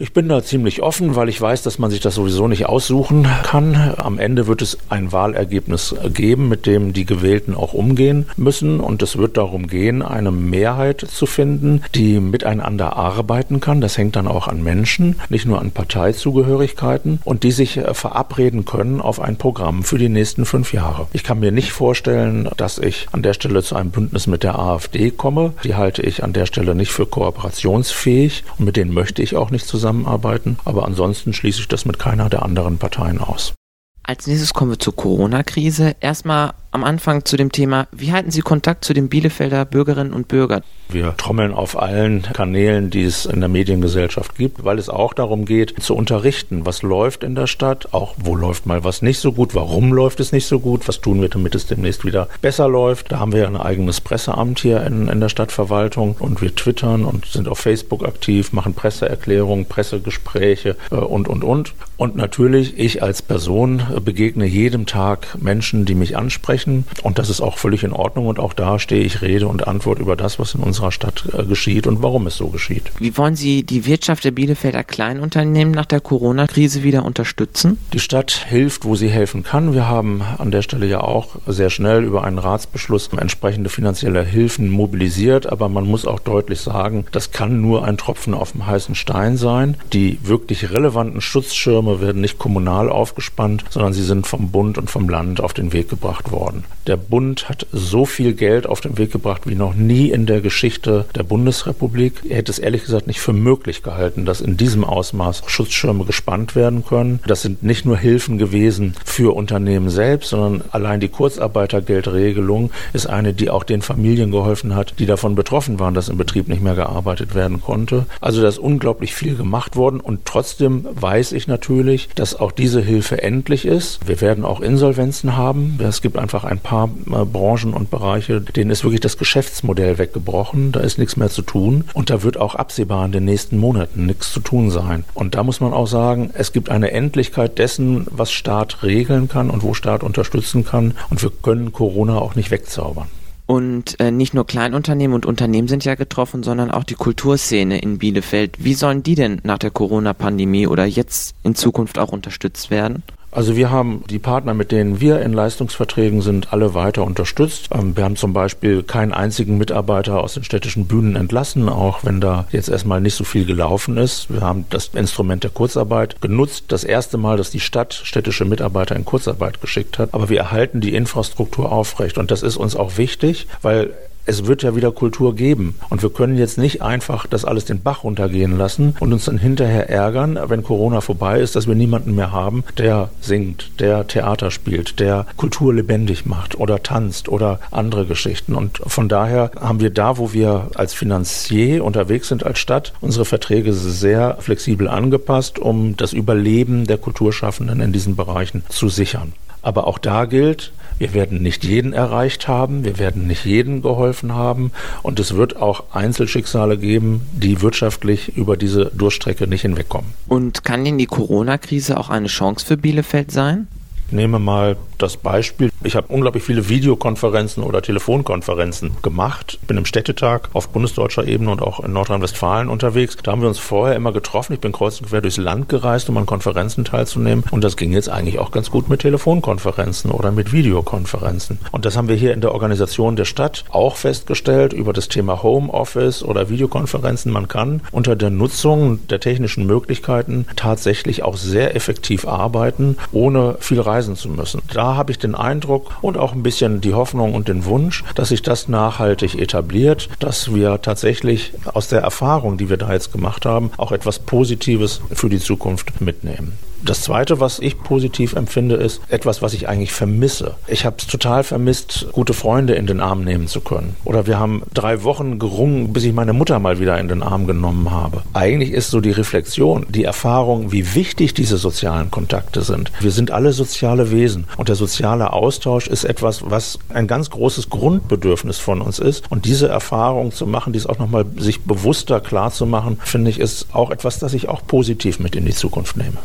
Ich 0.00 0.12
bin 0.12 0.28
da 0.28 0.44
ziemlich 0.44 0.80
offen, 0.80 1.16
weil 1.16 1.28
ich 1.28 1.40
weiß, 1.40 1.64
dass 1.64 1.80
man 1.80 1.90
sich 1.90 1.98
das 1.98 2.14
sowieso 2.14 2.46
nicht 2.46 2.66
aussuchen 2.66 3.26
kann. 3.42 3.94
Am 3.96 4.20
Ende 4.20 4.46
wird 4.46 4.62
es 4.62 4.78
ein 4.88 5.10
Wahlergebnis 5.10 5.92
geben, 6.14 6.48
mit 6.48 6.66
dem 6.66 6.92
die 6.92 7.04
Gewählten 7.04 7.52
auch 7.52 7.72
umgehen 7.74 8.26
müssen. 8.36 8.78
Und 8.78 9.02
es 9.02 9.18
wird 9.18 9.36
darum 9.36 9.66
gehen, 9.66 10.02
eine 10.02 10.30
Mehrheit 10.30 11.00
zu 11.00 11.26
finden, 11.26 11.82
die 11.96 12.20
miteinander 12.20 12.96
arbeiten 12.96 13.58
kann. 13.58 13.80
Das 13.80 13.98
hängt 13.98 14.14
dann 14.14 14.28
auch 14.28 14.46
an 14.46 14.62
Menschen, 14.62 15.16
nicht 15.30 15.46
nur 15.46 15.60
an 15.60 15.72
Parteizugehörigkeiten 15.72 17.18
und 17.24 17.42
die 17.42 17.50
sich 17.50 17.78
äh, 17.78 17.92
verabreden 17.92 18.64
können 18.64 19.00
auf 19.00 19.18
ein 19.18 19.36
Programm 19.36 19.82
für 19.82 19.98
die 19.98 20.08
nächsten 20.08 20.44
fünf 20.44 20.72
Jahre. 20.72 21.08
Ich 21.12 21.24
kann 21.24 21.40
mir 21.40 21.50
nicht 21.50 21.72
vorstellen, 21.72 22.48
dass 22.56 22.78
ich 22.78 23.08
an 23.10 23.24
der 23.24 23.32
Stelle 23.32 23.64
zu 23.64 23.74
einem 23.74 23.90
Bündnis 23.90 24.28
mit 24.28 24.44
der 24.44 24.60
AfD 24.60 25.10
komme. 25.10 25.54
Die 25.64 25.74
halte 25.74 26.02
ich 26.02 26.22
an 26.22 26.32
der 26.32 26.46
Stelle 26.46 26.76
nicht 26.76 26.92
für 26.92 27.06
kooperationsfähig 27.06 28.44
und 28.58 28.64
mit 28.64 28.76
denen 28.76 28.94
möchte 28.94 29.24
ich 29.24 29.34
auch 29.34 29.50
nicht 29.50 29.66
zusammen 29.66 29.87
zusammenarbeiten. 29.88 30.58
Aber 30.64 30.84
ansonsten 30.84 31.32
schließe 31.32 31.60
ich 31.60 31.68
das 31.68 31.84
mit 31.84 31.98
keiner 31.98 32.28
der 32.28 32.42
anderen 32.42 32.78
Parteien 32.78 33.20
aus. 33.20 33.54
Als 34.02 34.26
nächstes 34.26 34.54
kommen 34.54 34.70
wir 34.70 34.78
zur 34.78 34.96
Corona-Krise. 34.96 35.96
Erstmal 36.00 36.54
am 36.70 36.84
Anfang 36.84 37.24
zu 37.24 37.36
dem 37.36 37.50
Thema, 37.50 37.88
wie 37.92 38.12
halten 38.12 38.30
Sie 38.30 38.40
Kontakt 38.40 38.84
zu 38.84 38.92
den 38.92 39.08
Bielefelder 39.08 39.64
Bürgerinnen 39.64 40.12
und 40.12 40.28
Bürgern? 40.28 40.62
Wir 40.90 41.14
trommeln 41.16 41.52
auf 41.52 41.80
allen 41.80 42.22
Kanälen, 42.22 42.90
die 42.90 43.02
es 43.02 43.26
in 43.26 43.40
der 43.40 43.48
Mediengesellschaft 43.48 44.36
gibt, 44.36 44.64
weil 44.64 44.78
es 44.78 44.88
auch 44.88 45.12
darum 45.12 45.44
geht, 45.44 45.82
zu 45.82 45.94
unterrichten, 45.94 46.64
was 46.64 46.82
läuft 46.82 47.24
in 47.24 47.34
der 47.34 47.46
Stadt, 47.46 47.92
auch 47.92 48.14
wo 48.16 48.34
läuft 48.34 48.64
mal 48.64 48.84
was 48.84 49.02
nicht 49.02 49.18
so 49.18 49.32
gut, 49.32 49.54
warum 49.54 49.92
läuft 49.92 50.20
es 50.20 50.32
nicht 50.32 50.46
so 50.46 50.60
gut, 50.60 50.88
was 50.88 51.00
tun 51.00 51.20
wir, 51.20 51.28
damit 51.28 51.54
es 51.54 51.66
demnächst 51.66 52.06
wieder 52.06 52.28
besser 52.40 52.68
läuft. 52.68 53.12
Da 53.12 53.18
haben 53.18 53.32
wir 53.32 53.40
ja 53.40 53.46
ein 53.46 53.56
eigenes 53.56 54.00
Presseamt 54.00 54.60
hier 54.60 54.82
in, 54.84 55.08
in 55.08 55.20
der 55.20 55.28
Stadtverwaltung 55.28 56.16
und 56.18 56.40
wir 56.40 56.54
twittern 56.54 57.04
und 57.04 57.26
sind 57.26 57.48
auf 57.48 57.58
Facebook 57.58 58.06
aktiv, 58.06 58.52
machen 58.52 58.72
Presseerklärungen, 58.74 59.66
Pressegespräche 59.66 60.76
äh, 60.90 60.94
und, 60.94 61.28
und, 61.28 61.44
und. 61.44 61.74
Und 61.98 62.16
natürlich, 62.16 62.78
ich 62.78 63.02
als 63.02 63.20
Person 63.22 63.82
begegne 64.04 64.46
jedem 64.46 64.86
Tag 64.86 65.36
Menschen, 65.40 65.84
die 65.84 65.94
mich 65.94 66.16
ansprechen 66.16 66.57
und 66.66 67.18
das 67.18 67.30
ist 67.30 67.40
auch 67.40 67.58
völlig 67.58 67.84
in 67.84 67.92
Ordnung 67.92 68.26
und 68.26 68.38
auch 68.38 68.52
da 68.52 68.78
stehe 68.78 69.04
ich 69.04 69.22
Rede 69.22 69.48
und 69.48 69.66
Antwort 69.66 69.98
über 69.98 70.16
das, 70.16 70.38
was 70.38 70.54
in 70.54 70.60
unserer 70.60 70.78
unserer 70.78 70.92
Stadt 70.92 71.24
äh, 71.32 71.44
geschieht 71.44 71.86
und 71.86 72.02
warum 72.02 72.26
es 72.26 72.36
so 72.36 72.48
geschieht. 72.48 72.92
Wie 72.98 73.16
wollen 73.16 73.36
Sie 73.36 73.62
die 73.62 73.86
Wirtschaft 73.86 74.24
der 74.24 74.30
Bielefelder 74.30 74.84
Kleinunternehmen 74.84 75.74
nach 75.74 75.86
der 75.86 76.00
Corona-Krise 76.00 76.82
wieder 76.82 77.04
unterstützen? 77.04 77.78
Die 77.92 78.00
Stadt 78.00 78.46
hilft, 78.48 78.84
wo 78.84 78.94
sie 78.94 79.08
helfen 79.08 79.42
kann. 79.42 79.74
Wir 79.74 79.88
haben 79.88 80.22
an 80.38 80.50
der 80.50 80.62
Stelle 80.62 80.86
ja 80.86 81.00
auch 81.00 81.36
sehr 81.46 81.70
schnell 81.70 82.04
über 82.04 82.24
einen 82.24 82.38
Ratsbeschluss 82.38 83.10
entsprechende 83.18 83.70
finanzielle 83.70 84.24
Hilfen 84.24 84.68
mobilisiert, 84.70 85.50
aber 85.50 85.68
man 85.68 85.84
muss 85.84 86.06
auch 86.06 86.20
deutlich 86.20 86.60
sagen, 86.60 87.06
das 87.12 87.32
kann 87.32 87.60
nur 87.60 87.84
ein 87.84 87.96
Tropfen 87.96 88.34
auf 88.34 88.52
dem 88.52 88.66
heißen 88.66 88.94
Stein 88.94 89.36
sein. 89.36 89.76
Die 89.92 90.18
wirklich 90.22 90.70
relevanten 90.70 91.20
Schutzschirme 91.20 92.00
werden 92.00 92.20
nicht 92.20 92.38
kommunal 92.38 92.90
aufgespannt, 92.90 93.64
sondern 93.70 93.92
sie 93.92 94.04
sind 94.04 94.26
vom 94.26 94.50
Bund 94.50 94.78
und 94.78 94.90
vom 94.90 95.08
Land 95.08 95.40
auf 95.40 95.52
den 95.52 95.72
Weg 95.72 95.88
gebracht 95.88 96.30
worden. 96.30 96.47
Der 96.86 96.96
Bund 96.96 97.48
hat 97.48 97.66
so 97.72 98.06
viel 98.06 98.32
Geld 98.32 98.66
auf 98.66 98.80
den 98.80 98.96
Weg 98.98 99.12
gebracht 99.12 99.42
wie 99.46 99.54
noch 99.54 99.74
nie 99.74 100.10
in 100.10 100.26
der 100.26 100.40
Geschichte 100.40 100.58
Geschichte 100.58 101.04
der 101.14 101.22
Bundesrepublik. 101.22 102.22
Er 102.28 102.38
hätte 102.38 102.50
es 102.50 102.58
ehrlich 102.58 102.82
gesagt 102.82 103.06
nicht 103.06 103.20
für 103.20 103.32
möglich 103.32 103.82
gehalten, 103.82 104.24
dass 104.24 104.40
in 104.40 104.56
diesem 104.56 104.82
Ausmaß 104.82 105.44
Schutzschirme 105.46 106.04
gespannt 106.04 106.56
werden 106.56 106.84
können. 106.84 107.20
Das 107.26 107.42
sind 107.42 107.62
nicht 107.62 107.84
nur 107.84 107.96
Hilfen 107.96 108.38
gewesen 108.38 108.94
für 109.04 109.36
Unternehmen 109.36 109.88
selbst, 109.88 110.30
sondern 110.30 110.64
allein 110.70 111.00
die 111.00 111.08
Kurzarbeitergeldregelung 111.08 112.70
ist 112.92 113.06
eine, 113.06 113.34
die 113.34 113.50
auch 113.50 113.64
den 113.64 113.82
Familien 113.82 114.30
geholfen 114.30 114.74
hat, 114.74 114.94
die 114.98 115.06
davon 115.06 115.34
betroffen 115.34 115.78
waren, 115.78 115.94
dass 115.94 116.08
im 116.08 116.18
Betrieb 116.18 116.48
nicht 116.48 116.62
mehr 116.62 116.74
gearbeitet 116.74 117.34
werden 117.34 117.60
konnte. 117.60 118.06
Also 118.20 118.42
da 118.42 118.48
ist 118.48 118.58
unglaublich 118.58 119.14
viel 119.14 119.36
gemacht 119.36 119.76
worden 119.76 120.00
und 120.00 120.24
trotzdem 120.24 120.86
weiß 120.90 121.32
ich 121.32 121.46
natürlich, 121.46 122.08
dass 122.14 122.34
auch 122.34 122.52
diese 122.52 122.80
Hilfe 122.80 123.22
endlich 123.22 123.64
ist. 123.64 124.00
Wir 124.06 124.20
werden 124.20 124.44
auch 124.44 124.60
Insolvenzen 124.60 125.36
haben. 125.36 125.78
Es 125.82 126.02
gibt 126.02 126.18
einfach 126.18 126.37
ein 126.44 126.58
paar 126.58 126.88
äh, 127.06 127.24
Branchen 127.24 127.74
und 127.74 127.90
Bereiche, 127.90 128.40
denen 128.40 128.70
ist 128.70 128.84
wirklich 128.84 129.00
das 129.00 129.18
Geschäftsmodell 129.18 129.98
weggebrochen 129.98 130.72
da 130.72 130.80
ist 130.80 130.98
nichts 130.98 131.16
mehr 131.16 131.30
zu 131.30 131.42
tun 131.42 131.84
und 131.94 132.10
da 132.10 132.22
wird 132.22 132.36
auch 132.36 132.54
absehbar 132.54 133.04
in 133.04 133.12
den 133.12 133.24
nächsten 133.24 133.58
Monaten 133.58 134.06
nichts 134.06 134.32
zu 134.32 134.40
tun 134.40 134.70
sein. 134.70 135.04
Und 135.14 135.34
da 135.34 135.42
muss 135.42 135.60
man 135.60 135.72
auch 135.72 135.86
sagen, 135.86 136.30
es 136.34 136.52
gibt 136.52 136.70
eine 136.70 136.90
Endlichkeit 136.90 137.58
dessen, 137.58 138.06
was 138.10 138.32
Staat 138.32 138.82
regeln 138.82 139.28
kann 139.28 139.50
und 139.50 139.62
wo 139.62 139.74
Staat 139.74 140.02
unterstützen 140.02 140.64
kann 140.64 140.94
und 141.10 141.22
wir 141.22 141.30
können 141.30 141.72
Corona 141.72 142.18
auch 142.18 142.34
nicht 142.34 142.50
wegzaubern. 142.50 143.08
Und 143.46 143.98
äh, 143.98 144.10
nicht 144.10 144.34
nur 144.34 144.46
Kleinunternehmen 144.46 145.14
und 145.14 145.24
Unternehmen 145.24 145.68
sind 145.68 145.82
ja 145.86 145.94
getroffen, 145.94 146.42
sondern 146.42 146.70
auch 146.70 146.84
die 146.84 146.94
Kulturszene 146.94 147.78
in 147.78 147.96
Bielefeld. 147.96 148.62
Wie 148.62 148.74
sollen 148.74 149.02
die 149.02 149.14
denn 149.14 149.40
nach 149.42 149.56
der 149.56 149.70
Corona-Pandemie 149.70 150.66
oder 150.66 150.84
jetzt 150.84 151.34
in 151.44 151.54
Zukunft 151.54 151.98
auch 151.98 152.12
unterstützt 152.12 152.70
werden? 152.70 153.02
Also 153.30 153.56
wir 153.56 153.70
haben 153.70 154.04
die 154.08 154.18
Partner, 154.18 154.54
mit 154.54 154.72
denen 154.72 155.00
wir 155.00 155.20
in 155.20 155.32
Leistungsverträgen 155.32 156.22
sind, 156.22 156.52
alle 156.52 156.72
weiter 156.74 157.04
unterstützt. 157.04 157.68
Ähm, 157.72 157.96
wir 157.96 158.04
haben 158.04 158.16
zum 158.16 158.32
Beispiel 158.32 158.82
keinen 158.82 159.12
einzigen 159.12 159.58
Mitarbeiter 159.58 160.20
aus 160.20 160.34
den 160.34 160.44
städtischen 160.44 160.86
Bühnen 160.86 161.14
entlassen, 161.14 161.68
auch 161.68 162.04
wenn 162.04 162.20
da 162.20 162.46
jetzt 162.52 162.68
erstmal 162.68 163.00
nicht 163.00 163.14
so 163.14 163.24
viel 163.24 163.44
gelaufen 163.44 163.98
ist. 163.98 164.32
Wir 164.32 164.40
haben 164.40 164.64
das 164.70 164.88
Instrument 164.94 165.44
der 165.44 165.50
Kurzarbeit 165.50 166.20
genutzt. 166.22 166.64
Das 166.68 166.84
erste 166.84 167.18
Mal, 167.18 167.36
dass 167.36 167.50
die 167.50 167.60
Stadt 167.60 167.92
städtische 167.92 168.46
Mitarbeiter 168.46 168.96
in 168.96 169.04
Kurzarbeit 169.04 169.60
geschickt 169.60 169.98
hat. 169.98 170.14
Aber 170.14 170.30
wir 170.30 170.38
erhalten 170.38 170.80
die 170.80 170.94
Infrastruktur 170.94 171.70
aufrecht. 171.70 172.16
Und 172.16 172.30
das 172.30 172.42
ist 172.42 172.56
uns 172.56 172.76
auch 172.76 172.96
wichtig, 172.96 173.46
weil 173.60 173.92
es 174.28 174.46
wird 174.46 174.62
ja 174.62 174.76
wieder 174.76 174.92
Kultur 174.92 175.34
geben. 175.34 175.74
Und 175.88 176.02
wir 176.02 176.10
können 176.10 176.36
jetzt 176.36 176.58
nicht 176.58 176.82
einfach 176.82 177.26
das 177.26 177.44
alles 177.44 177.64
den 177.64 177.82
Bach 177.82 178.04
runtergehen 178.04 178.58
lassen 178.58 178.94
und 179.00 179.12
uns 179.12 179.24
dann 179.24 179.38
hinterher 179.38 179.88
ärgern, 179.88 180.38
wenn 180.48 180.62
Corona 180.62 181.00
vorbei 181.00 181.40
ist, 181.40 181.56
dass 181.56 181.66
wir 181.66 181.74
niemanden 181.74 182.14
mehr 182.14 182.30
haben, 182.30 182.62
der 182.76 183.08
singt, 183.20 183.80
der 183.80 184.06
Theater 184.06 184.50
spielt, 184.50 185.00
der 185.00 185.26
Kultur 185.36 185.72
lebendig 185.72 186.26
macht 186.26 186.58
oder 186.60 186.82
tanzt 186.82 187.28
oder 187.28 187.58
andere 187.70 188.04
Geschichten. 188.04 188.54
Und 188.54 188.82
von 188.86 189.08
daher 189.08 189.50
haben 189.58 189.80
wir 189.80 189.90
da, 189.90 190.18
wo 190.18 190.32
wir 190.34 190.70
als 190.74 190.92
Finanzier 190.92 191.82
unterwegs 191.82 192.28
sind 192.28 192.44
als 192.44 192.58
Stadt, 192.58 192.92
unsere 193.00 193.24
Verträge 193.24 193.72
sehr 193.72 194.36
flexibel 194.40 194.88
angepasst, 194.88 195.58
um 195.58 195.96
das 195.96 196.12
Überleben 196.12 196.86
der 196.86 196.98
Kulturschaffenden 196.98 197.80
in 197.80 197.92
diesen 197.92 198.14
Bereichen 198.14 198.62
zu 198.68 198.90
sichern. 198.90 199.32
Aber 199.62 199.86
auch 199.86 199.98
da 199.98 200.26
gilt, 200.26 200.72
wir 200.98 201.14
werden 201.14 201.42
nicht 201.42 201.64
jeden 201.64 201.92
erreicht 201.92 202.48
haben, 202.48 202.84
wir 202.84 202.98
werden 202.98 203.26
nicht 203.26 203.44
jeden 203.44 203.82
geholfen 203.82 204.34
haben 204.34 204.72
und 205.02 205.20
es 205.20 205.34
wird 205.34 205.56
auch 205.56 205.84
Einzelschicksale 205.92 206.78
geben, 206.78 207.22
die 207.32 207.62
wirtschaftlich 207.62 208.36
über 208.36 208.56
diese 208.56 208.86
Durchstrecke 208.86 209.46
nicht 209.46 209.62
hinwegkommen. 209.62 210.12
Und 210.28 210.64
kann 210.64 210.84
denn 210.84 210.98
die 210.98 211.06
Corona-Krise 211.06 211.98
auch 211.98 212.08
eine 212.08 212.28
Chance 212.28 212.66
für 212.66 212.76
Bielefeld 212.76 213.30
sein? 213.30 213.68
nehme 214.10 214.38
mal 214.38 214.76
das 214.98 215.16
Beispiel. 215.16 215.70
Ich 215.84 215.96
habe 215.96 216.08
unglaublich 216.08 216.42
viele 216.42 216.68
Videokonferenzen 216.68 217.62
oder 217.62 217.82
Telefonkonferenzen 217.82 218.96
gemacht. 219.02 219.58
Bin 219.66 219.76
im 219.76 219.84
Städtetag 219.84 220.48
auf 220.52 220.68
bundesdeutscher 220.70 221.26
Ebene 221.26 221.50
und 221.50 221.62
auch 221.62 221.80
in 221.80 221.92
Nordrhein-Westfalen 221.92 222.68
unterwegs. 222.68 223.16
Da 223.22 223.32
haben 223.32 223.42
wir 223.42 223.48
uns 223.48 223.58
vorher 223.58 223.94
immer 223.94 224.12
getroffen. 224.12 224.54
Ich 224.54 224.60
bin 224.60 224.72
kreuz 224.72 225.00
und 225.00 225.08
quer 225.08 225.20
durchs 225.20 225.36
Land 225.36 225.68
gereist, 225.68 226.08
um 226.08 226.16
an 226.16 226.26
Konferenzen 226.26 226.84
teilzunehmen. 226.84 227.44
Und 227.50 227.62
das 227.62 227.76
ging 227.76 227.92
jetzt 227.92 228.08
eigentlich 228.08 228.38
auch 228.38 228.50
ganz 228.50 228.70
gut 228.70 228.88
mit 228.88 229.00
Telefonkonferenzen 229.00 230.10
oder 230.10 230.32
mit 230.32 230.52
Videokonferenzen. 230.52 231.58
Und 231.70 231.84
das 231.84 231.96
haben 231.96 232.08
wir 232.08 232.16
hier 232.16 232.34
in 232.34 232.40
der 232.40 232.52
Organisation 232.52 233.16
der 233.16 233.24
Stadt 233.24 233.64
auch 233.70 233.96
festgestellt 233.96 234.72
über 234.72 234.92
das 234.92 235.08
Thema 235.08 235.42
Homeoffice 235.42 236.22
oder 236.22 236.48
Videokonferenzen. 236.48 237.30
Man 237.30 237.48
kann 237.48 237.82
unter 237.92 238.16
der 238.16 238.30
Nutzung 238.30 239.06
der 239.08 239.20
technischen 239.20 239.66
Möglichkeiten 239.66 240.46
tatsächlich 240.56 241.22
auch 241.22 241.36
sehr 241.36 241.76
effektiv 241.76 242.26
arbeiten, 242.26 242.96
ohne 243.12 243.56
viel 243.60 243.80
Reisen 243.80 244.08
reisen 244.08 244.16
zu 244.16 244.28
müssen. 244.28 244.62
Da 244.88 244.96
habe 244.96 245.12
ich 245.12 245.18
den 245.18 245.34
Eindruck 245.34 245.98
und 246.00 246.16
auch 246.16 246.32
ein 246.32 246.42
bisschen 246.42 246.80
die 246.80 246.94
Hoffnung 246.94 247.34
und 247.34 247.46
den 247.46 247.66
Wunsch, 247.66 248.04
dass 248.14 248.30
sich 248.30 248.40
das 248.40 248.68
nachhaltig 248.68 249.38
etabliert, 249.38 250.08
dass 250.18 250.54
wir 250.54 250.80
tatsächlich 250.80 251.52
aus 251.74 251.88
der 251.88 252.00
Erfahrung, 252.00 252.56
die 252.56 252.70
wir 252.70 252.78
da 252.78 252.94
jetzt 252.94 253.12
gemacht 253.12 253.44
haben, 253.44 253.70
auch 253.76 253.92
etwas 253.92 254.18
Positives 254.18 255.02
für 255.12 255.28
die 255.28 255.40
Zukunft 255.40 256.00
mitnehmen. 256.00 256.58
Das 256.84 257.02
Zweite, 257.02 257.40
was 257.40 257.58
ich 257.58 257.82
positiv 257.82 258.34
empfinde, 258.34 258.76
ist 258.76 259.00
etwas, 259.08 259.42
was 259.42 259.52
ich 259.52 259.68
eigentlich 259.68 259.92
vermisse. 259.92 260.54
Ich 260.66 260.84
habe 260.84 260.96
es 260.98 261.06
total 261.06 261.42
vermisst, 261.42 262.06
gute 262.12 262.34
Freunde 262.34 262.74
in 262.74 262.86
den 262.86 263.00
Arm 263.00 263.24
nehmen 263.24 263.48
zu 263.48 263.60
können. 263.60 263.96
Oder 264.04 264.26
wir 264.26 264.38
haben 264.38 264.62
drei 264.72 265.02
Wochen 265.02 265.38
gerungen, 265.38 265.92
bis 265.92 266.04
ich 266.04 266.12
meine 266.12 266.32
Mutter 266.32 266.58
mal 266.58 266.78
wieder 266.78 266.98
in 266.98 267.08
den 267.08 267.22
Arm 267.22 267.46
genommen 267.46 267.90
habe. 267.90 268.22
Eigentlich 268.32 268.70
ist 268.70 268.90
so 268.90 269.00
die 269.00 269.10
Reflexion, 269.10 269.86
die 269.88 270.04
Erfahrung, 270.04 270.70
wie 270.70 270.94
wichtig 270.94 271.34
diese 271.34 271.58
sozialen 271.58 272.10
Kontakte 272.10 272.62
sind. 272.62 272.92
Wir 273.00 273.10
sind 273.10 273.30
alle 273.32 273.52
soziale 273.52 274.10
Wesen 274.10 274.46
und 274.56 274.68
der 274.68 274.76
soziale 274.76 275.32
Austausch 275.32 275.88
ist 275.88 276.04
etwas, 276.04 276.48
was 276.48 276.78
ein 276.90 277.06
ganz 277.06 277.30
großes 277.30 277.70
Grundbedürfnis 277.70 278.58
von 278.58 278.80
uns 278.80 278.98
ist. 278.98 279.30
Und 279.30 279.44
diese 279.44 279.68
Erfahrung 279.68 280.32
zu 280.32 280.46
machen, 280.46 280.72
dies 280.72 280.86
auch 280.86 280.98
nochmal 280.98 281.26
sich 281.36 281.62
bewusster 281.62 282.20
klar 282.20 282.52
zu 282.52 282.66
machen, 282.66 282.98
finde 283.02 283.30
ich, 283.30 283.40
ist 283.40 283.66
auch 283.72 283.90
etwas, 283.90 284.18
das 284.18 284.32
ich 284.32 284.48
auch 284.48 284.66
positiv 284.66 285.18
mit 285.18 285.34
in 285.34 285.44
die 285.44 285.54
Zukunft 285.54 285.96
nehme. 285.96 286.18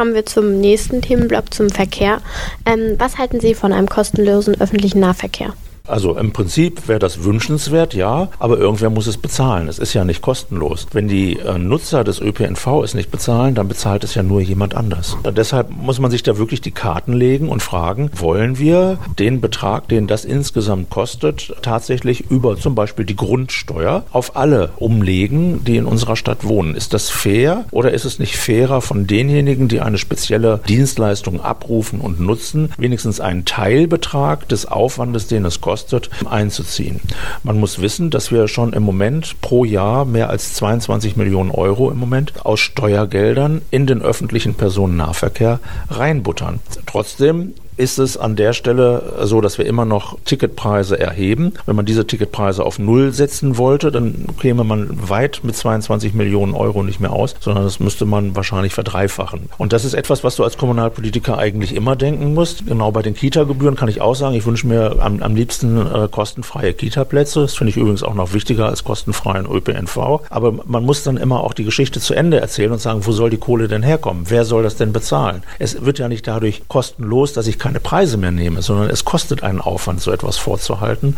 Kommen 0.00 0.14
wir 0.14 0.24
zum 0.24 0.62
nächsten 0.62 1.02
Themenblock, 1.02 1.52
zum 1.52 1.68
Verkehr. 1.68 2.22
Ähm, 2.64 2.94
was 2.96 3.18
halten 3.18 3.38
Sie 3.38 3.52
von 3.52 3.70
einem 3.74 3.86
kostenlosen 3.86 4.58
öffentlichen 4.58 4.98
Nahverkehr? 4.98 5.52
Also 5.90 6.16
im 6.16 6.32
Prinzip 6.32 6.86
wäre 6.88 7.00
das 7.00 7.24
wünschenswert, 7.24 7.94
ja, 7.94 8.28
aber 8.38 8.58
irgendwer 8.58 8.90
muss 8.90 9.06
es 9.06 9.16
bezahlen. 9.16 9.68
Es 9.68 9.78
ist 9.78 9.92
ja 9.92 10.04
nicht 10.04 10.22
kostenlos. 10.22 10.86
Wenn 10.92 11.08
die 11.08 11.38
äh, 11.38 11.58
Nutzer 11.58 12.04
des 12.04 12.20
ÖPNV 12.20 12.82
es 12.84 12.94
nicht 12.94 13.10
bezahlen, 13.10 13.54
dann 13.54 13.68
bezahlt 13.68 14.04
es 14.04 14.14
ja 14.14 14.22
nur 14.22 14.40
jemand 14.40 14.74
anders. 14.74 15.16
Und 15.22 15.36
deshalb 15.36 15.70
muss 15.70 15.98
man 15.98 16.10
sich 16.10 16.22
da 16.22 16.38
wirklich 16.38 16.60
die 16.60 16.70
Karten 16.70 17.12
legen 17.12 17.48
und 17.48 17.62
fragen, 17.62 18.10
wollen 18.14 18.58
wir 18.58 18.98
den 19.18 19.40
Betrag, 19.40 19.88
den 19.88 20.06
das 20.06 20.24
insgesamt 20.24 20.90
kostet, 20.90 21.54
tatsächlich 21.62 22.30
über 22.30 22.56
zum 22.56 22.74
Beispiel 22.74 23.04
die 23.04 23.16
Grundsteuer 23.16 24.04
auf 24.12 24.36
alle 24.36 24.70
umlegen, 24.76 25.64
die 25.64 25.76
in 25.76 25.86
unserer 25.86 26.16
Stadt 26.16 26.44
wohnen? 26.44 26.74
Ist 26.74 26.94
das 26.94 27.10
fair 27.10 27.64
oder 27.72 27.92
ist 27.92 28.04
es 28.04 28.18
nicht 28.18 28.36
fairer 28.36 28.80
von 28.80 29.06
denjenigen, 29.06 29.66
die 29.66 29.80
eine 29.80 29.98
spezielle 29.98 30.60
Dienstleistung 30.68 31.40
abrufen 31.40 32.00
und 32.00 32.20
nutzen, 32.20 32.72
wenigstens 32.78 33.18
einen 33.18 33.44
Teilbetrag 33.44 34.48
des 34.48 34.66
Aufwandes, 34.66 35.26
den 35.26 35.44
es 35.44 35.60
kostet, 35.60 35.79
kostet, 35.80 36.10
einzuziehen. 36.28 37.00
Man 37.42 37.58
muss 37.58 37.80
wissen, 37.80 38.10
dass 38.10 38.30
wir 38.30 38.48
schon 38.48 38.72
im 38.72 38.82
Moment 38.82 39.40
pro 39.40 39.64
Jahr 39.64 40.04
mehr 40.04 40.28
als 40.28 40.54
22 40.54 41.16
Millionen 41.16 41.50
Euro 41.50 41.90
im 41.90 41.98
Moment 41.98 42.44
aus 42.44 42.60
Steuergeldern 42.60 43.62
in 43.70 43.86
den 43.86 44.02
öffentlichen 44.02 44.54
Personennahverkehr 44.54 45.60
reinbuttern. 45.88 46.60
Trotzdem 46.86 47.54
ist 47.80 47.98
es 47.98 48.16
an 48.16 48.36
der 48.36 48.52
Stelle 48.52 49.14
so, 49.22 49.40
dass 49.40 49.56
wir 49.56 49.64
immer 49.64 49.86
noch 49.86 50.18
Ticketpreise 50.24 51.00
erheben. 51.00 51.54
Wenn 51.64 51.76
man 51.76 51.86
diese 51.86 52.06
Ticketpreise 52.06 52.64
auf 52.64 52.78
Null 52.78 53.12
setzen 53.12 53.56
wollte, 53.56 53.90
dann 53.90 54.26
käme 54.38 54.64
man 54.64 55.08
weit 55.08 55.40
mit 55.42 55.56
22 55.56 56.12
Millionen 56.12 56.54
Euro 56.54 56.82
nicht 56.82 57.00
mehr 57.00 57.12
aus, 57.12 57.34
sondern 57.40 57.64
das 57.64 57.80
müsste 57.80 58.04
man 58.04 58.36
wahrscheinlich 58.36 58.74
verdreifachen. 58.74 59.48
Und 59.56 59.72
das 59.72 59.84
ist 59.84 59.94
etwas, 59.94 60.22
was 60.24 60.36
du 60.36 60.44
als 60.44 60.58
Kommunalpolitiker 60.58 61.38
eigentlich 61.38 61.74
immer 61.74 61.96
denken 61.96 62.34
musst. 62.34 62.66
Genau 62.66 62.92
bei 62.92 63.00
den 63.00 63.14
Kita-Gebühren 63.14 63.76
kann 63.76 63.88
ich 63.88 64.02
auch 64.02 64.14
sagen, 64.14 64.34
ich 64.34 64.44
wünsche 64.44 64.66
mir 64.66 64.96
am, 65.00 65.22
am 65.22 65.34
liebsten 65.34 65.78
äh, 65.78 66.08
kostenfreie 66.10 66.74
Kita-Plätze. 66.74 67.40
Das 67.40 67.54
finde 67.54 67.70
ich 67.70 67.78
übrigens 67.78 68.02
auch 68.02 68.14
noch 68.14 68.34
wichtiger 68.34 68.66
als 68.66 68.84
kostenfreien 68.84 69.46
ÖPNV. 69.46 70.20
Aber 70.28 70.52
man 70.66 70.84
muss 70.84 71.02
dann 71.02 71.16
immer 71.16 71.40
auch 71.42 71.54
die 71.54 71.64
Geschichte 71.64 72.00
zu 72.00 72.12
Ende 72.12 72.40
erzählen 72.40 72.72
und 72.72 72.80
sagen, 72.80 73.06
wo 73.06 73.12
soll 73.12 73.30
die 73.30 73.38
Kohle 73.38 73.68
denn 73.68 73.82
herkommen? 73.82 74.24
Wer 74.28 74.44
soll 74.44 74.62
das 74.62 74.76
denn 74.76 74.92
bezahlen? 74.92 75.42
Es 75.58 75.82
wird 75.84 75.98
ja 75.98 76.08
nicht 76.08 76.26
dadurch 76.26 76.62
kostenlos, 76.68 77.32
dass 77.32 77.46
ich 77.46 77.58
keine 77.58 77.69
Preise 77.78 78.16
mehr 78.16 78.32
nehme, 78.32 78.62
sondern 78.62 78.90
es 78.90 79.04
kostet 79.04 79.44
einen 79.44 79.60
Aufwand, 79.60 80.00
so 80.00 80.10
etwas 80.10 80.36
vorzuhalten. 80.38 81.16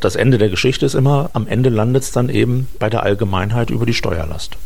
Das 0.00 0.16
Ende 0.16 0.36
der 0.36 0.50
Geschichte 0.50 0.84
ist 0.84 0.94
immer, 0.94 1.30
am 1.32 1.46
Ende 1.46 1.70
landet 1.70 2.02
es 2.02 2.12
dann 2.12 2.28
eben 2.28 2.68
bei 2.78 2.90
der 2.90 3.04
Allgemeinheit 3.04 3.70
über 3.70 3.86
die 3.86 3.94
Steuerlast. 3.94 4.58